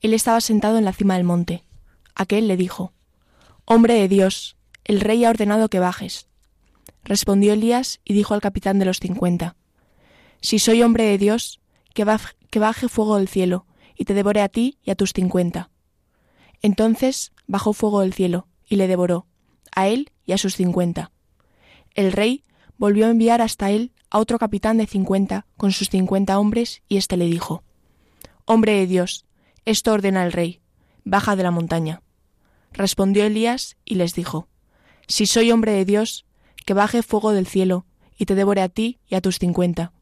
[0.00, 1.64] Él estaba sentado en la cima del monte.
[2.14, 2.92] Aquel le dijo,
[3.64, 6.28] Hombre de Dios, el rey ha ordenado que bajes.
[7.04, 9.56] Respondió Elías y dijo al capitán de los cincuenta,
[10.40, 11.60] Si soy hombre de Dios,
[11.94, 12.04] que,
[12.50, 15.70] que baje fuego del cielo, y te devore a ti y a tus cincuenta.
[16.62, 19.26] Entonces bajó fuego del cielo, y le devoró,
[19.74, 21.12] a él y a sus cincuenta.
[21.94, 22.44] El rey
[22.76, 26.96] volvió a enviar hasta él a otro capitán de cincuenta con sus cincuenta hombres, y
[26.96, 27.64] éste le dijo,
[28.48, 29.26] Hombre de Dios,
[29.64, 30.60] esto ordena el rey,
[31.02, 32.02] baja de la montaña.
[32.72, 34.46] Respondió Elías y les dijo,
[35.08, 36.26] Si soy hombre de Dios,
[36.64, 39.92] que baje fuego del cielo y te devore a ti y a tus cincuenta.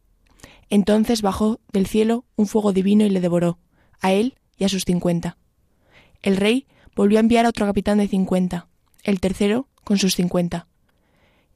[0.69, 3.59] Entonces bajó del cielo un fuego divino y le devoró,
[4.03, 5.39] a él y a sus cincuenta.
[6.21, 8.69] El rey volvió a enviar a otro capitán de cincuenta,
[9.05, 10.69] el tercero con sus cincuenta.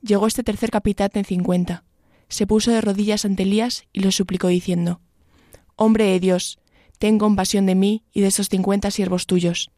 [0.01, 1.85] Llegó este tercer capitán de cincuenta,
[2.31, 5.03] se puso de rodillas ante Elías y le suplicó diciendo,
[5.77, 6.59] Hombre de Dios,
[6.99, 9.71] ten compasión de mí y de esos cincuenta siervos tuyos.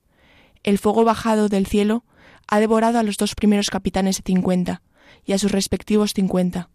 [0.63, 2.05] El fuego bajado del cielo
[2.47, 4.83] ha devorado a los dos primeros capitanes de cincuenta
[5.25, 6.71] y a sus respectivos cincuenta.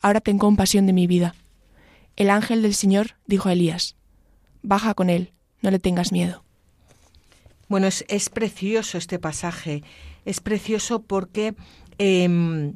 [0.00, 1.34] Ahora ten compasión de mi vida.
[2.16, 3.96] El ángel del Señor dijo a Elías,
[4.62, 6.44] Baja con él, no le tengas miedo.
[7.68, 9.82] Bueno, es, precioso este pasaje.
[10.24, 11.54] Es precioso porque
[11.98, 12.74] em,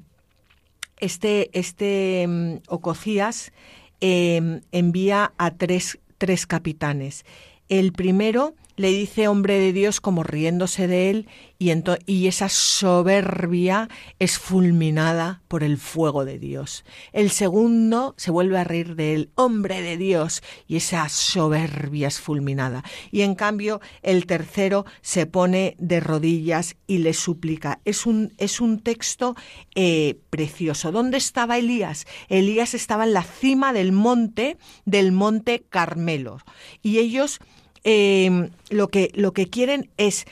[0.99, 3.53] este, este em, Ococías
[4.01, 7.25] em, envía a tres tres capitanes.
[7.71, 11.71] El primero le dice hombre de Dios como riéndose de él y,
[12.07, 16.87] y, esa soberbia es fulminada por el fuego de Dios.
[17.13, 22.21] El segundo se vuelve a reír de él, hombre de Dios, y esa soberbia es
[22.21, 22.83] fulminada.
[23.11, 27.81] Y en cambio el tercero se pone de rodillas y le suplica.
[27.85, 29.37] Es un, es un texto
[29.75, 30.91] eh, precioso.
[30.91, 32.07] ¿Dónde estaba Elías?
[32.31, 36.39] Elías estaba en la cima del monte, del monte Carmelo.
[36.81, 37.41] Y ellos
[37.85, 40.27] Em, lo, que, lo que quieren es,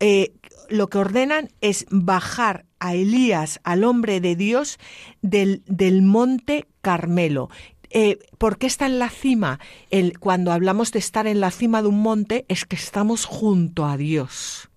[0.00, 0.32] eh,
[0.68, 4.78] lo que ordenan es bajar a Elías, al hombre de Dios,
[5.22, 7.48] del, del monte Carmelo.
[7.90, 9.58] Eh, ¿Por qué está en la cima?
[9.90, 13.86] El, cuando hablamos de estar en la cima de un monte es que estamos junto
[13.86, 14.68] a Dios.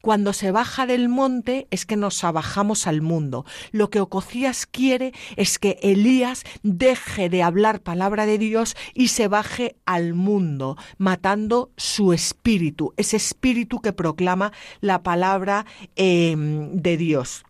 [0.00, 3.44] Cuando se baja del monte es que nos abajamos al mundo.
[3.72, 9.28] Lo que Ococías quiere es que Elías deje de hablar palabra de Dios y se
[9.28, 17.44] baje al mundo, matando su espíritu, ese espíritu que proclama la palabra em, de Dios.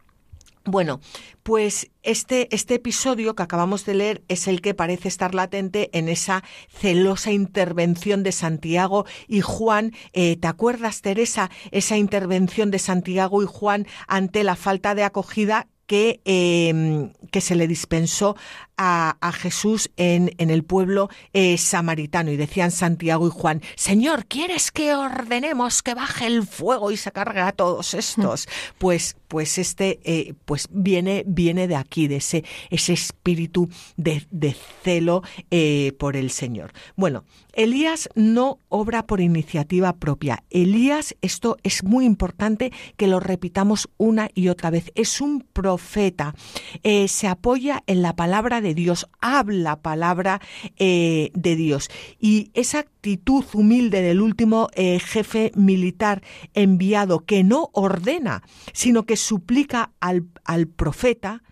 [0.68, 1.00] Bueno,
[1.42, 6.10] pues este, este, episodio que acabamos de leer es el que parece estar latente en
[6.10, 9.94] esa celosa intervención de Santiago y Juan.
[10.12, 15.68] Eh, ¿Te acuerdas, Teresa, esa intervención de Santiago y Juan ante la falta de acogida
[15.86, 18.36] que, em, que se le dispensó
[18.78, 24.70] a, Jesús en, en, el pueblo eh, samaritano y decían Santiago y Juan, Señor, ¿quieres
[24.70, 28.48] que ordenemos que baje el fuego y se cargue a todos estos?
[28.78, 34.54] Pues, pues este, eh, pues viene, viene de aquí, de ese, ese espíritu de, de
[34.84, 36.72] celo eh, por el Señor.
[36.94, 40.44] Bueno, Elías no obra por iniciativa propia.
[40.50, 46.34] Elías, esto es muy importante que lo repitamos una y otra vez, es un profeta,
[46.82, 50.40] se apoya en la palabra de Dios, habla palabra
[50.76, 51.90] eh, de Dios.
[52.18, 56.22] Y esa actitud humilde del último eh, jefe militar
[56.54, 60.26] enviado, que no ordena, sino que suplica al,
[60.68, 61.42] profeta,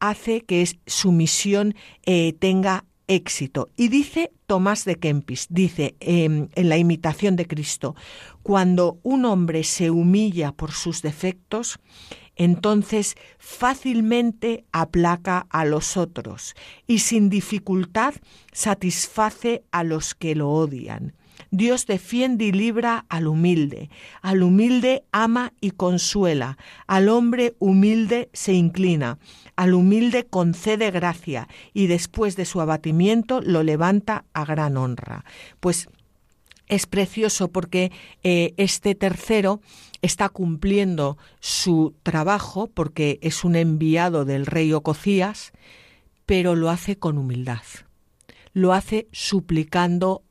[0.00, 1.74] hace que su misión
[2.04, 3.70] eh, tenga éxito.
[3.76, 7.94] Y dice Tomás de Kempis, dice em, en la imitación de Cristo,
[8.42, 11.78] cuando un hombre se humilla por sus defectos,
[12.36, 16.54] entonces fácilmente aplaca a los otros
[16.86, 18.14] y sin dificultad
[18.52, 21.14] satisface a los que lo odian.
[21.50, 23.90] Dios defiende y libra al humilde,
[24.22, 29.18] al humilde ama y consuela, al hombre humilde se inclina,
[29.54, 35.24] al humilde concede gracia y después de su abatimiento lo levanta a gran honra.
[35.60, 35.88] Pues
[36.68, 37.92] es precioso porque
[38.22, 39.60] eh, este tercero
[40.02, 45.52] está cumpliendo su trabajo porque es un enviado del rey Ococías,
[46.26, 47.62] pero lo hace con humildad.
[48.52, 50.22] Lo hace suplicando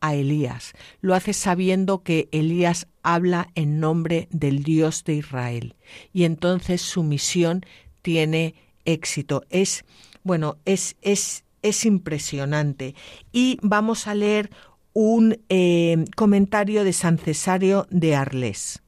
[0.00, 0.72] a Elías.
[1.00, 5.74] Lo hace sabiendo que Elías habla en nombre del Dios de Israel.
[6.12, 7.64] Y entonces su misión
[8.02, 8.54] tiene
[8.84, 9.42] éxito.
[9.50, 9.84] Es,
[10.22, 12.94] bueno, es, es, es impresionante.
[13.32, 14.50] Y vamos a leer
[15.00, 18.82] un eh, comentario de San Cesario de Arles.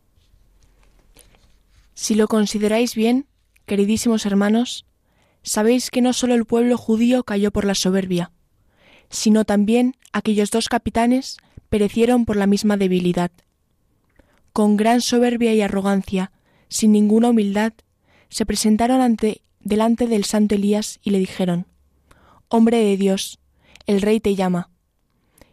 [1.94, 3.26] Si lo consideráis bien,
[3.64, 4.86] queridísimos hermanos,
[5.44, 8.32] sabéis que no solo el pueblo judío cayó por la soberbia,
[9.08, 11.36] sino también aquellos dos capitanes
[11.68, 13.30] perecieron por la misma debilidad.
[14.52, 16.32] Con gran soberbia y arrogancia,
[16.68, 17.72] sin ninguna humildad,
[18.30, 21.68] se presentaron ante, delante del santo Elías y le dijeron,
[22.48, 23.38] Hombre de Dios,
[23.86, 24.70] el rey te llama.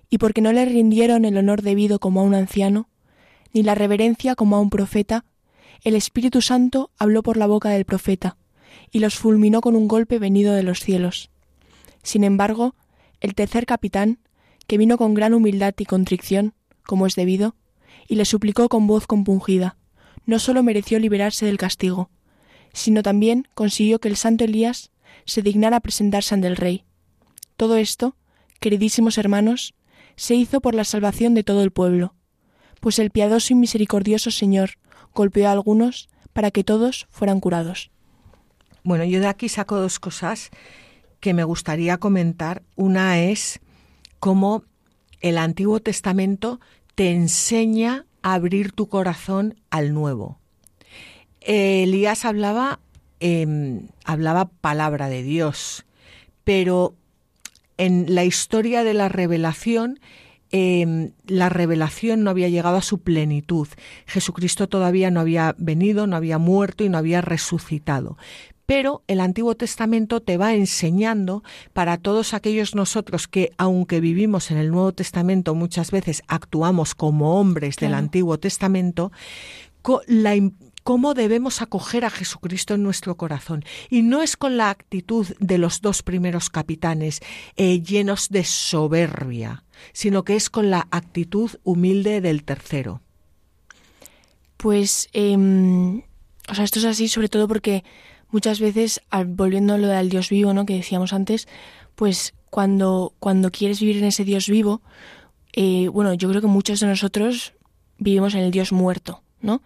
[0.09, 2.89] Y porque no le rindieron el honor debido como a un anciano,
[3.53, 5.25] ni la reverencia como a un profeta,
[5.83, 8.37] el Espíritu Santo habló por la boca del profeta,
[8.91, 11.29] y los fulminó con un golpe venido de los cielos.
[12.03, 12.75] Sin embargo,
[13.19, 14.19] el tercer capitán,
[14.67, 16.53] que vino con gran humildad y contrición,
[16.85, 17.55] como es debido,
[18.07, 19.77] y le suplicó con voz compungida,
[20.25, 22.09] no sólo mereció liberarse del castigo,
[22.73, 24.91] sino también consiguió que el santo Elías
[25.25, 26.83] se dignara presentarse ante el rey.
[27.55, 28.15] Todo esto,
[28.59, 29.73] queridísimos hermanos,
[30.17, 32.13] se hizo por la salvación de todo el pueblo,
[32.81, 34.71] pues el piadoso y misericordioso Señor
[35.13, 37.91] golpeó a algunos para que todos fueran curados.
[38.83, 40.49] Bueno, yo de aquí saco dos cosas
[41.19, 42.63] que me gustaría comentar.
[42.75, 43.59] Una es
[44.19, 44.63] cómo
[45.21, 46.59] el Antiguo Testamento
[46.95, 50.39] te enseña a abrir tu corazón al Nuevo.
[51.41, 52.79] Elías hablaba,
[53.19, 55.85] em, hablaba palabra de Dios,
[56.43, 56.95] pero
[57.77, 59.99] en la historia de la revelación,
[60.51, 63.67] em, la revelación no había llegado a su plenitud.
[64.05, 68.17] Jesucristo todavía no había venido, no había muerto y no había resucitado
[68.67, 74.57] pero el Antiguo Testamento te va enseñando para todos aquellos nosotros que, aunque vivimos en
[74.57, 79.13] el Nuevo Testamento, muchas veces actuamos como hombres del Antiguo Testamento,
[80.87, 83.65] cómo debemos acoger a Jesucristo en nuestro corazón.
[83.89, 87.19] Y no es con la actitud de los dos primeros capitanes,
[87.57, 93.01] eh, llenos de soberbia, sino que es con la actitud humilde del tercero.
[94.55, 96.03] Pues, em,
[96.47, 97.83] o sea, esto es así sobre todo porque
[98.31, 100.65] muchas veces, volviendo a lo del Dios vivo, ¿no?
[100.65, 101.49] Que decíamos antes,
[101.95, 104.81] pues cuando, cuando quieres vivir en ese Dios vivo,
[105.51, 107.55] eh, bueno, yo creo que muchos de nosotros
[107.97, 109.61] vivimos en el Dios muerto, ¿no?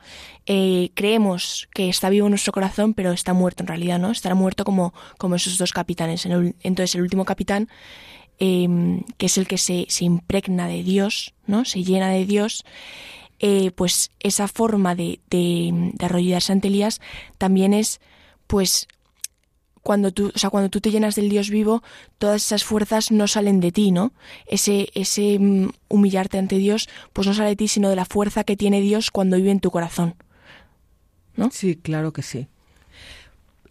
[0.45, 4.11] Eh, creemos que está vivo nuestro corazón, pero está muerto en realidad, ¿no?
[4.11, 6.25] Estará muerto como, como esos dos capitanes.
[6.25, 7.69] Entonces el último capitán,
[8.39, 11.65] em, que es el que se, se impregna de Dios, ¿no?
[11.65, 12.63] Se llena de Dios,
[13.39, 16.97] eh, pues esa forma de, de, de
[17.37, 17.99] también es
[18.45, 18.87] pues
[19.83, 21.83] cuando tú, o sea, cuando tú te llenas del Dios vivo,
[22.17, 24.13] todas esas fuerzas no salen de ti, ¿no?
[24.45, 28.43] Ese, ese mm, humillarte ante Dios, pues no sale de ti, sino de la fuerza
[28.43, 30.15] que tiene Dios cuando vive en tu corazón.
[31.35, 31.49] ¿No?
[31.51, 32.47] Sí, claro que sí.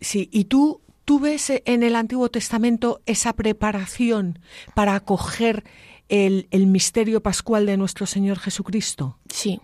[0.01, 4.39] Sí, y tú, tú ves en el Antiguo Testamento esa preparación
[4.75, 5.65] para acoger
[6.09, 9.19] el, el misterio pascual de nuestro Señor Jesucristo.
[9.29, 9.61] Sí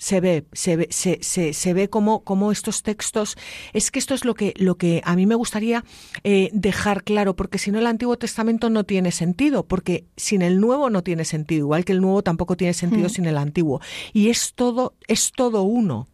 [0.00, 3.36] se ve, se ve, se, se, se ve como, como, estos textos.
[3.74, 5.84] Es que esto es lo que, lo que a mí me gustaría
[6.24, 10.58] eh, dejar claro, porque si no el Antiguo Testamento no tiene sentido, porque sin el
[10.58, 13.10] Nuevo no tiene sentido, igual que el Nuevo tampoco tiene sentido mm.
[13.10, 13.82] sin el Antiguo.
[14.14, 16.08] Y es todo, es todo uno.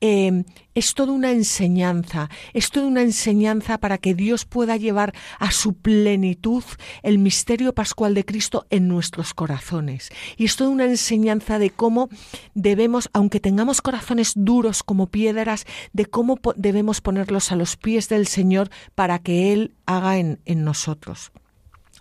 [0.00, 0.44] Em,
[0.74, 5.74] es toda una enseñanza, es toda una enseñanza para que Dios pueda llevar a su
[5.74, 6.62] plenitud
[7.02, 10.10] el misterio pascual de Cristo en nuestros corazones.
[10.36, 12.10] Y es toda una enseñanza de cómo
[12.54, 18.28] debemos, aunque tengamos corazones duros como piedras, de cómo debemos ponerlos a los pies del
[18.28, 21.32] Señor para que Él haga en, en nosotros.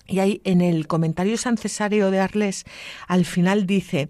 [0.08, 2.64] Y ahí en el comentario San Cesario de Arles,
[3.08, 4.10] al final dice,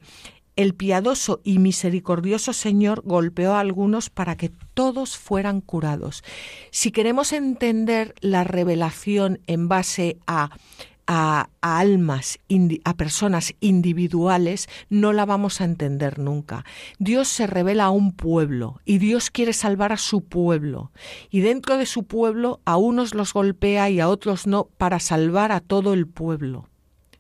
[0.58, 6.24] el piadoso y misericordioso Señor golpeó a algunos para que todos fueran curados.
[6.72, 10.49] Si queremos entender la revelación en base a,
[11.05, 12.39] a, almas,
[12.84, 16.66] a personas individuales, no la vamos a entender nunca.
[16.97, 20.91] Dios se revela a un pueblo y Dios quiere salvar a su pueblo.
[21.30, 25.51] Y dentro de su pueblo a unos los golpea y a otros no para salvar
[25.51, 26.68] a todo el pueblo.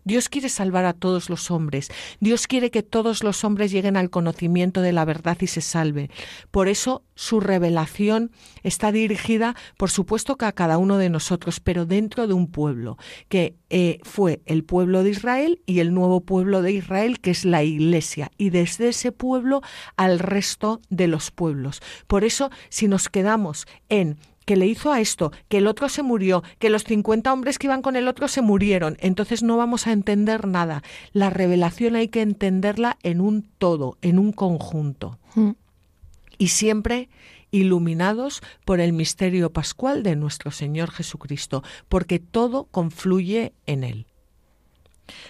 [0.07, 1.89] Dios quiere salvar a todos los hombres.
[2.21, 6.09] Dios quiere que todos los hombres lleguen al conocimiento de la verdad y se salven.
[6.49, 8.31] Por eso su revelación
[8.63, 12.97] está dirigida, por supuesto, que a cada uno de nosotros, pero dentro de un pueblo,
[13.27, 17.43] que eh, fue el pueblo de Israel y el nuevo pueblo de Israel, que es
[17.43, 19.61] la Iglesia, y desde ese pueblo
[19.97, 21.81] al resto de los pueblos.
[22.07, 24.17] Por eso, si nos quedamos en
[24.47, 27.67] que le hizo a esto, que el otro se murió, que los 50 hombres que
[27.67, 28.95] iban con el otro se murieron.
[29.01, 30.83] Entonces no vamos a entender nada.
[31.11, 35.19] La revelación hay que entenderla en un todo, en un conjunto.
[35.35, 35.51] Mm.
[36.37, 37.09] Y siempre
[37.51, 44.06] iluminados por el misterio pascual de nuestro Señor Jesucristo, porque todo confluye en Él.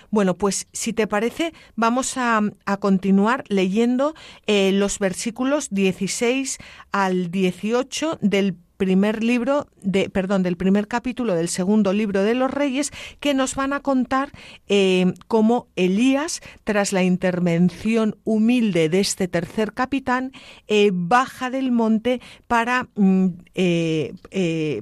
[0.10, 2.42] Bueno, pues si te parece, vamos a,
[2.80, 4.14] continuar leyendo
[4.46, 6.58] eh, los versículos 16
[6.92, 12.52] al 18 del primer libro de, perdón, del primer capítulo del segundo libro de los
[12.52, 14.32] Reyes, que nos van a contar
[14.68, 20.32] eh, cómo Elías, tras la intervención humilde de este tercer capitán,
[20.68, 23.28] eh, baja del monte para, mm,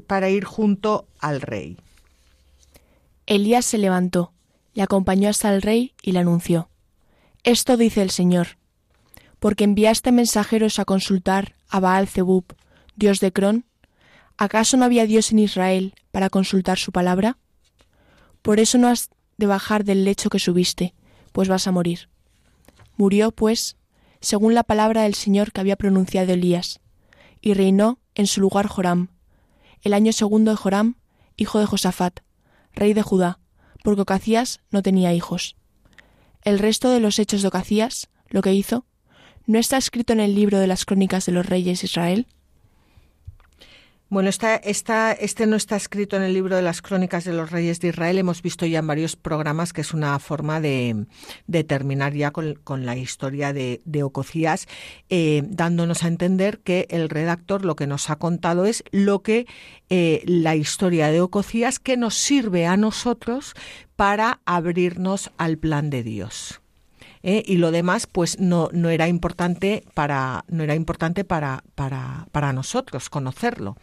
[0.07, 1.77] para ir junto al rey.
[3.27, 4.34] Elías se levantó,
[4.76, 6.69] le acompañó hasta el rey y le anunció.
[7.43, 8.59] Esto dice el Señor,
[9.39, 12.45] porque enviaste mensajeros a consultar a Baal Zebub,
[12.95, 13.65] dios de Cron,
[14.38, 17.38] ¿Acaso no había Dios en Israel para consultar su palabra?
[18.41, 20.93] Por eso no has de bajar del lecho que subiste,
[21.32, 22.09] pues vas a morir.
[22.97, 23.78] Murió, pues,
[24.19, 26.82] según la palabra del Señor que había pronunciado Elías,
[27.39, 29.09] y reinó en su lugar Joram,
[29.82, 30.95] el año segundo de Joram,
[31.38, 32.19] hijo de Josafat,
[32.73, 33.39] rey de Judá,
[33.86, 35.55] porque Ocacías no tenía hijos.
[36.41, 38.86] El resto de los hechos de Ocacías, lo que hizo,
[39.45, 42.27] ¿no está escrito en el libro de las crónicas de los reyes de Israel?
[44.16, 47.51] Bueno, esta, esta, este no está escrito en el libro de las crónicas de los
[47.51, 48.18] reyes de Israel.
[48.18, 51.05] Hemos visto ya en varios programas que es una forma de,
[51.68, 54.70] terminar ya con, la historia de, de Ococías,
[55.09, 59.47] eh, dándonos a entender que el redactor lo que nos ha contado es lo que
[59.89, 63.53] eh, la historia de Ococías que nos sirve a nosotros
[63.97, 66.61] para abrirnos al plan de Dios.
[67.26, 67.43] ¿Eh?
[67.45, 72.53] y lo demás pues no, no era importante para no era importante para, para, para
[72.53, 73.76] nosotros conocerlo.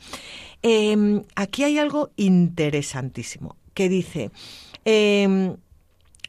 [0.63, 4.31] Em, aquí hay algo interesantísimo que dice
[4.85, 5.57] em,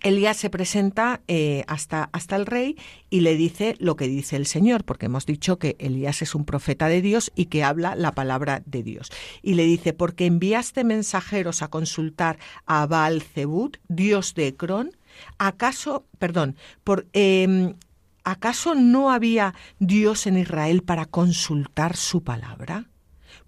[0.01, 2.75] Elías se presenta eh, hasta, hasta el rey
[3.09, 6.43] y le dice lo que dice el Señor, porque hemos dicho que Elías es un
[6.43, 9.11] profeta de Dios y que habla la palabra de Dios.
[9.41, 14.91] Y le dice, porque enviaste mensajeros a consultar a Baal Zebud, dios de Ecrón,
[15.37, 17.75] ¿Acaso, perdón, por, em,
[18.23, 22.89] ¿acaso no había Dios en Israel para consultar su palabra?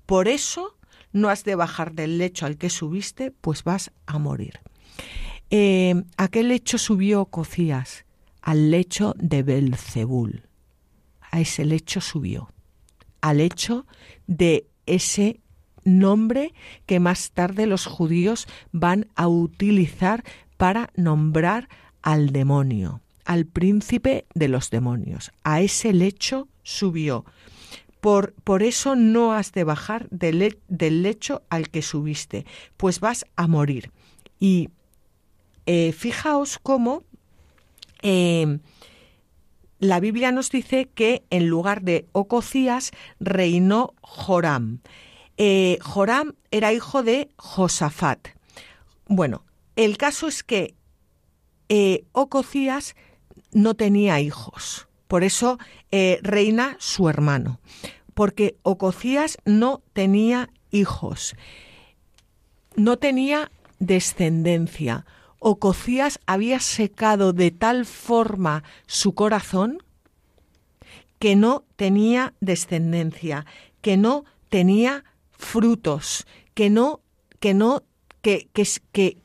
[0.05, 0.77] Por eso
[1.11, 4.59] no has de bajar del lecho al que subiste, pues vas a morir.
[5.49, 8.05] Em, ¿A qué lecho subió Cocías?
[8.41, 10.47] Al lecho de Belzebul.
[11.31, 12.49] A ese lecho subió.
[13.21, 13.85] Al lecho
[14.27, 15.39] de ese
[15.85, 16.53] nombre
[16.85, 20.23] que más tarde los judíos van a utilizar
[20.57, 21.69] para nombrar
[22.01, 25.31] al demonio, al príncipe de los demonios.
[25.43, 27.25] A ese lecho subió.
[27.99, 32.45] Por, por eso no has de bajar del, lecho al que subiste,
[32.77, 33.91] pues vas a morir.
[34.39, 34.69] Y
[35.65, 37.03] eh, fijaos cómo
[38.03, 38.59] em,
[39.79, 44.81] la Biblia nos dice que en lugar de Ococías reinó Joram.
[45.37, 48.29] Eh, Joram era hijo de Josafat.
[49.07, 49.43] Bueno,
[49.75, 50.75] el caso es que
[51.69, 52.95] eh, Ococías
[53.51, 55.57] no tenía hijos, por eso
[55.91, 57.59] eh, reina su hermano,
[58.13, 61.35] porque Ococías no tenía hijos,
[62.75, 65.05] no tenía descendencia.
[65.39, 69.83] Ococías había secado de tal forma su corazón
[71.19, 73.45] que no tenía descendencia,
[73.81, 77.01] que no tenía frutos, que no,
[77.39, 77.83] que no,
[78.21, 79.17] que, que, que,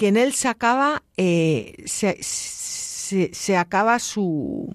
[0.00, 4.72] que en él se acaba, eh, se, acaba su,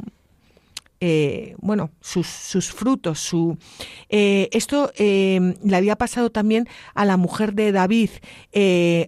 [0.99, 3.21] eh, bueno, sus, frutos.
[3.21, 3.57] Su,
[4.09, 8.11] eh, esto le había pasado también a la mujer de David,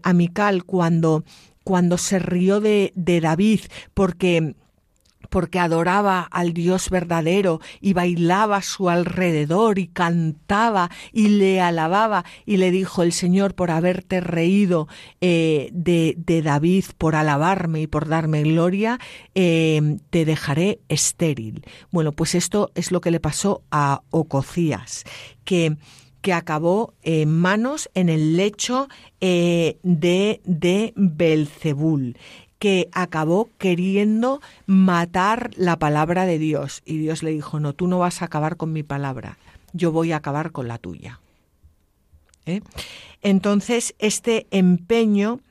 [0.01, 1.23] a Mical, cuando,
[1.63, 3.59] cuando se rió de, de David,
[3.93, 4.55] porque
[5.29, 12.25] porque adoraba al Dios verdadero y bailaba a su alrededor y cantaba y le alababa
[12.45, 14.87] y le dijo el Señor por haberte reído
[15.21, 18.99] eh, de, David, por alabarme y por darme gloria,
[19.35, 21.63] eh, te dejaré estéril.
[21.91, 25.03] Bueno, pues esto es lo que le pasó a Ococías,
[25.43, 25.77] que
[26.21, 28.89] que acabó en manos en el lecho
[29.21, 32.17] eh, de, de Belzebul
[32.59, 36.81] que acabó queriendo matar la palabra de Dios.
[36.85, 39.37] Y Dios le dijo, no, tú no vas a acabar con mi palabra,
[39.73, 41.19] yo voy a acabar con la tuya.
[42.45, 42.61] ¿Eh?
[43.21, 45.41] Entonces, este empeño,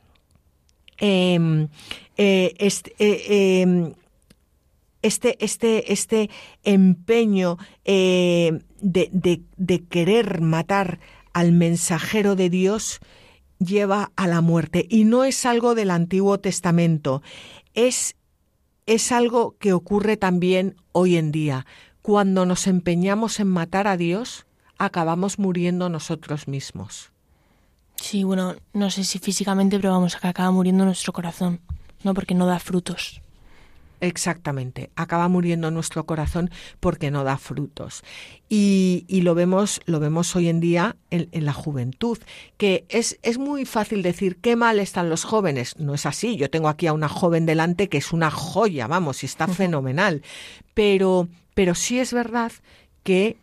[0.96, 1.68] em,
[2.16, 3.92] eh, este, eh, em,
[5.02, 6.30] este, este, este,
[6.64, 10.98] empeño de, de querer matar
[11.32, 13.00] al mensajero de Dios,
[13.58, 14.86] lleva a la muerte.
[14.88, 17.22] Y no es algo del Antiguo Testamento,
[17.74, 18.16] es,
[18.86, 21.66] es algo que ocurre también hoy en día.
[22.02, 24.46] Cuando nos empeñamos en matar a Dios,
[24.78, 27.12] acabamos muriendo nosotros mismos.
[27.96, 31.60] Sí, bueno, no sé si físicamente, pero vamos, que acaba muriendo nuestro corazón,
[32.02, 32.14] ¿no?
[32.14, 33.20] Porque no da frutos.
[34.00, 38.04] Exactamente, acaba muriendo nuestro corazón porque no da frutos.
[38.48, 42.18] Y, lo vemos, lo vemos hoy en día en, la juventud,
[42.58, 45.76] que es, es, muy fácil decir qué mal están los jóvenes.
[45.78, 46.36] No es así.
[46.36, 50.22] Yo tengo aquí a una joven delante que es una joya, vamos, y está fenomenal.
[50.74, 52.52] Pero, pero sí es verdad
[53.02, 53.38] que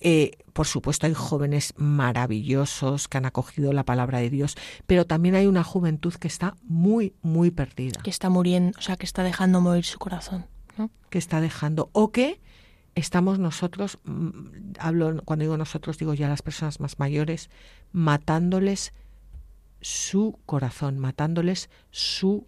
[0.00, 5.34] eh, por supuesto hay jóvenes maravillosos que han acogido la palabra de Dios, pero también
[5.34, 8.00] hay una juventud que está muy, muy perdida.
[8.02, 10.46] Que está muriendo, o sea, que está dejando morir su corazón.
[11.08, 12.40] Que está dejando, o que
[12.94, 17.48] estamos nosotros, mm, hablo, cuando digo nosotros, digo ya las personas más mayores,
[17.92, 18.92] matándoles
[19.80, 22.46] su corazón, matándoles su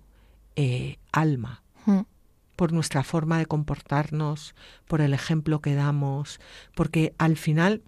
[0.57, 1.63] eh, alma.
[1.87, 2.01] Mm
[2.59, 4.57] por nuestra forma de comportarnos,
[4.89, 6.41] por el ejemplo que damos,
[6.75, 7.83] porque al final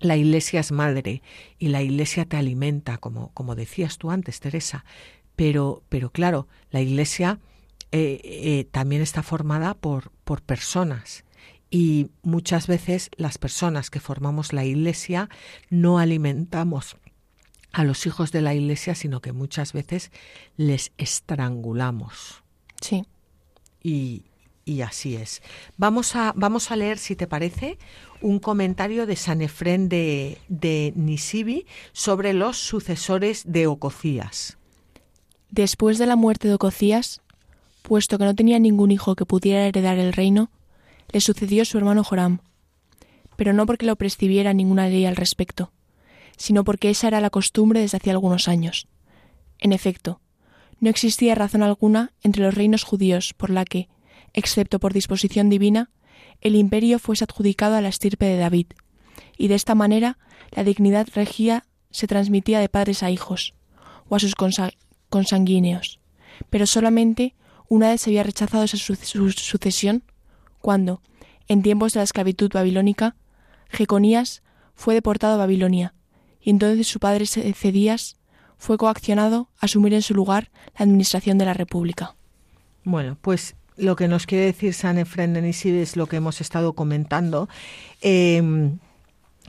[0.00, 1.22] la iglesia es madre
[1.60, 4.84] y la iglesia te alimenta, como, como decías tú antes, Teresa.
[5.36, 7.38] Pero, pero claro, la iglesia
[7.92, 11.24] eh, eh, también está formada por, por personas.
[11.70, 15.28] Y muchas veces las personas que formamos la iglesia
[15.70, 16.96] no alimentamos
[17.70, 20.10] a los hijos de la iglesia, sino que muchas veces
[20.56, 22.42] les estrangulamos.
[22.80, 23.04] Sí
[23.84, 24.24] y,
[24.82, 25.42] así es.
[25.76, 27.78] Vamos a, vamos a leer, si te parece,
[28.22, 34.56] un comentario de San Efrén de, de Nisibi sobre los sucesores de Ococías.
[35.50, 37.20] Después de la muerte de Ococías,
[37.82, 40.50] puesto que no tenía ningún hijo que pudiera heredar el reino,
[41.12, 42.40] le sucedió su hermano Joram,
[43.36, 45.70] pero no porque lo prescribiera ninguna ley al respecto,
[46.36, 48.88] sino porque esa era la costumbre desde hacía algunos años.
[49.58, 50.20] En efecto,
[50.84, 53.88] no existía razón alguna entre los reinos judíos por la que,
[54.34, 55.90] excepto por disposición divina,
[56.42, 58.66] el imperio fuese adjudicado a la estirpe de David,
[59.38, 60.18] y de esta manera
[60.50, 63.54] la dignidad regia se transmitía de padres a hijos,
[64.10, 64.34] o a sus
[65.08, 66.00] consanguíneos,
[66.50, 67.34] pero solamente
[67.66, 70.04] una vez se había rechazado esa sucesión
[70.60, 71.00] cuando,
[71.48, 73.16] en tiempos de la esclavitud babilónica,
[73.70, 74.42] Jeconías
[74.74, 75.94] fue deportado a Babilonia,
[76.42, 78.18] y entonces su padre Cedías
[78.64, 82.14] fue coaccionado a asumir en su lugar la administración de la República.
[82.82, 85.42] Bueno, pues lo que nos quiere decir San Efren de
[85.82, 87.46] es lo que hemos estado comentando,
[88.00, 88.78] em,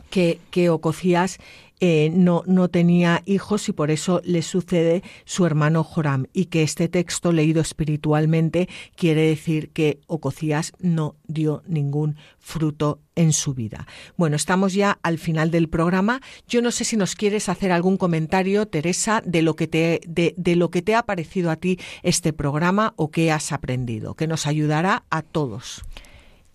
[0.09, 1.39] que, que Ococías
[1.80, 6.63] eh, no, no tenía hijos y por eso le sucede su hermano Joram y que
[6.63, 13.88] este texto leído espiritualmente quiere decir que Ococías no dio ningún fruto en su vida.
[14.15, 16.21] Bueno, estamos ya al final del programa.
[16.47, 20.55] Yo no sé si nos quieres hacer algún comentario, Teresa, de lo que te, de,
[20.55, 24.47] lo que te ha parecido a ti este programa o qué has aprendido, que nos
[24.47, 25.82] ayudará a todos.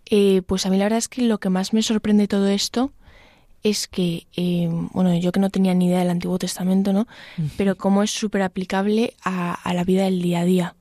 [0.06, 2.92] Eh, pues a mí la verdad es que lo que más me sorprende todo esto
[3.62, 7.06] es que, eh, bueno, yo que no tenía ni idea del Antiguo Testamento, ¿no?
[7.56, 10.74] Pero cómo es súper aplicable a, la vida del día a día.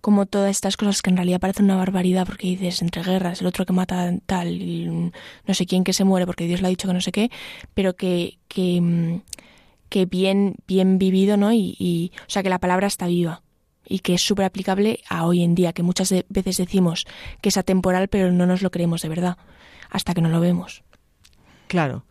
[0.00, 3.46] Como todas estas cosas que en realidad parecen una barbaridad porque dices entre guerras, el
[3.46, 5.10] otro que mata tal,
[5.46, 7.30] no sé quién que se muere porque Dios le ha dicho que no sé qué,
[7.74, 9.22] pero que, que, mm,
[9.88, 11.52] que bien, bien vivido, ¿no?
[11.52, 13.42] Y, y, o sea, que la palabra está viva
[13.88, 17.06] y que es súper aplicable a hoy en día, que muchas veces decimos
[17.40, 19.38] que es atemporal, pero no nos lo creemos de verdad,
[19.90, 20.82] hasta que no lo vemos.
[21.66, 22.04] Claro.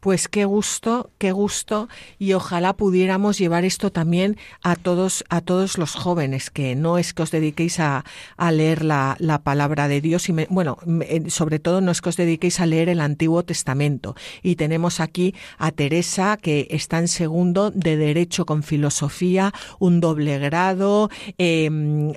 [0.00, 1.88] Pues qué gusto, qué gusto
[2.20, 7.12] y ojalá pudiéramos llevar esto también a todos, a todos los jóvenes, que no es
[7.12, 8.04] que os dediquéis a,
[8.52, 10.78] leer la, palabra de Dios y bueno,
[11.26, 14.14] sobre todo no es que os dediquéis a leer el Antiguo Testamento.
[14.40, 20.38] Y tenemos aquí a Teresa que está en segundo de Derecho con Filosofía, un doble
[20.38, 22.12] grado, em,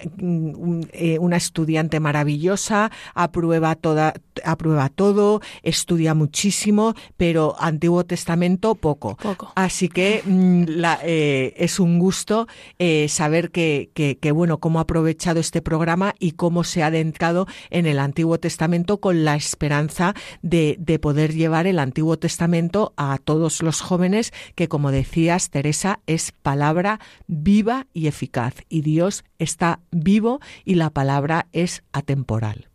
[0.93, 4.13] eh, una estudiante maravillosa, aprueba toda
[4.44, 9.18] aprueba todo, estudia muchísimo, pero Antiguo Testamento poco.
[9.18, 9.52] Poco.
[9.56, 10.64] Así que mm,
[11.04, 12.48] eh, es un gusto
[12.80, 17.48] eh, saber que, que, bueno, cómo ha aprovechado este programa y cómo se ha adentrado
[17.70, 23.18] en el Antiguo Testamento con la esperanza de, de poder llevar el Antiguo Testamento a
[23.18, 28.56] todos los jóvenes que, como decías, Teresa, es palabra viva y eficaz.
[28.70, 32.70] Y Dios está vivo y la palabra es atemporal.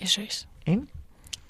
[0.00, 0.48] Eso es.
[0.64, 0.80] ¿Eh?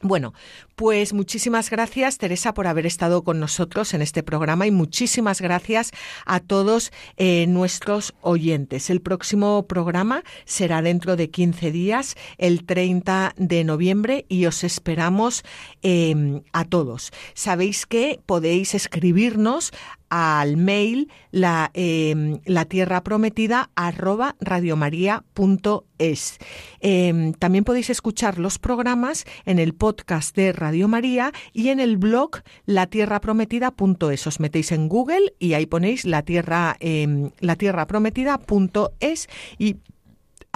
[0.02, 0.34] Bueno,
[0.74, 5.90] pues muchísimas gracias, Teresa, por haber estado con nosotros en este programa y muchísimas gracias
[6.26, 8.90] a todos eh, nuestros oyentes.
[8.90, 15.44] El próximo programa será dentro de 15 días, el 30 de noviembre, y os esperamos
[15.80, 17.10] em, a todos.
[17.32, 19.72] Sabéis que podéis escribirnos
[20.08, 26.38] al mail la, eh, la tierra prometida arroba radiomaria.es.
[26.80, 31.96] Eh, también podéis escuchar los programas en el podcast de Radio María y en el
[31.96, 34.26] blog latierraprometida.es.
[34.26, 39.28] Os metéis en Google y ahí ponéis la tierra, eh, la tierra prometida.es
[39.58, 39.76] y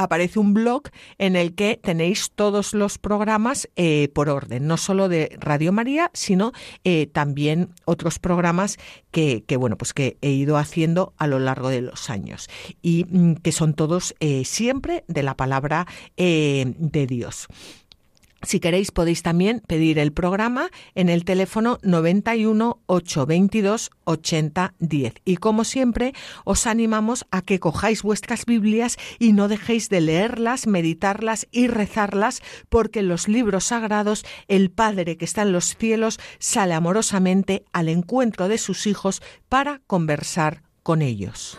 [0.03, 0.85] aparece un blog
[1.19, 6.11] en el que tenéis todos los programas eh, por orden, no solo de Radio María,
[6.15, 6.53] sino
[6.85, 8.79] eh, también otros programas
[9.11, 12.49] que, bueno, pues que he ido haciendo a lo largo de los años
[12.81, 15.87] y mm, que son todos eh, siempre de la palabra
[16.17, 17.49] de Dios.
[18.43, 25.14] Si queréis podéis también pedir el programa en el teléfono 91 822 80 10.
[25.24, 26.14] Y como siempre,
[26.45, 32.43] os animamos a que cojáis vuestras Biblias y no dejéis de leerlas, meditarlas y rezarlas,
[32.68, 37.88] porque en los libros sagrados el Padre que está en los cielos sale amorosamente al
[37.88, 41.59] encuentro de sus hijos para conversar con ellos.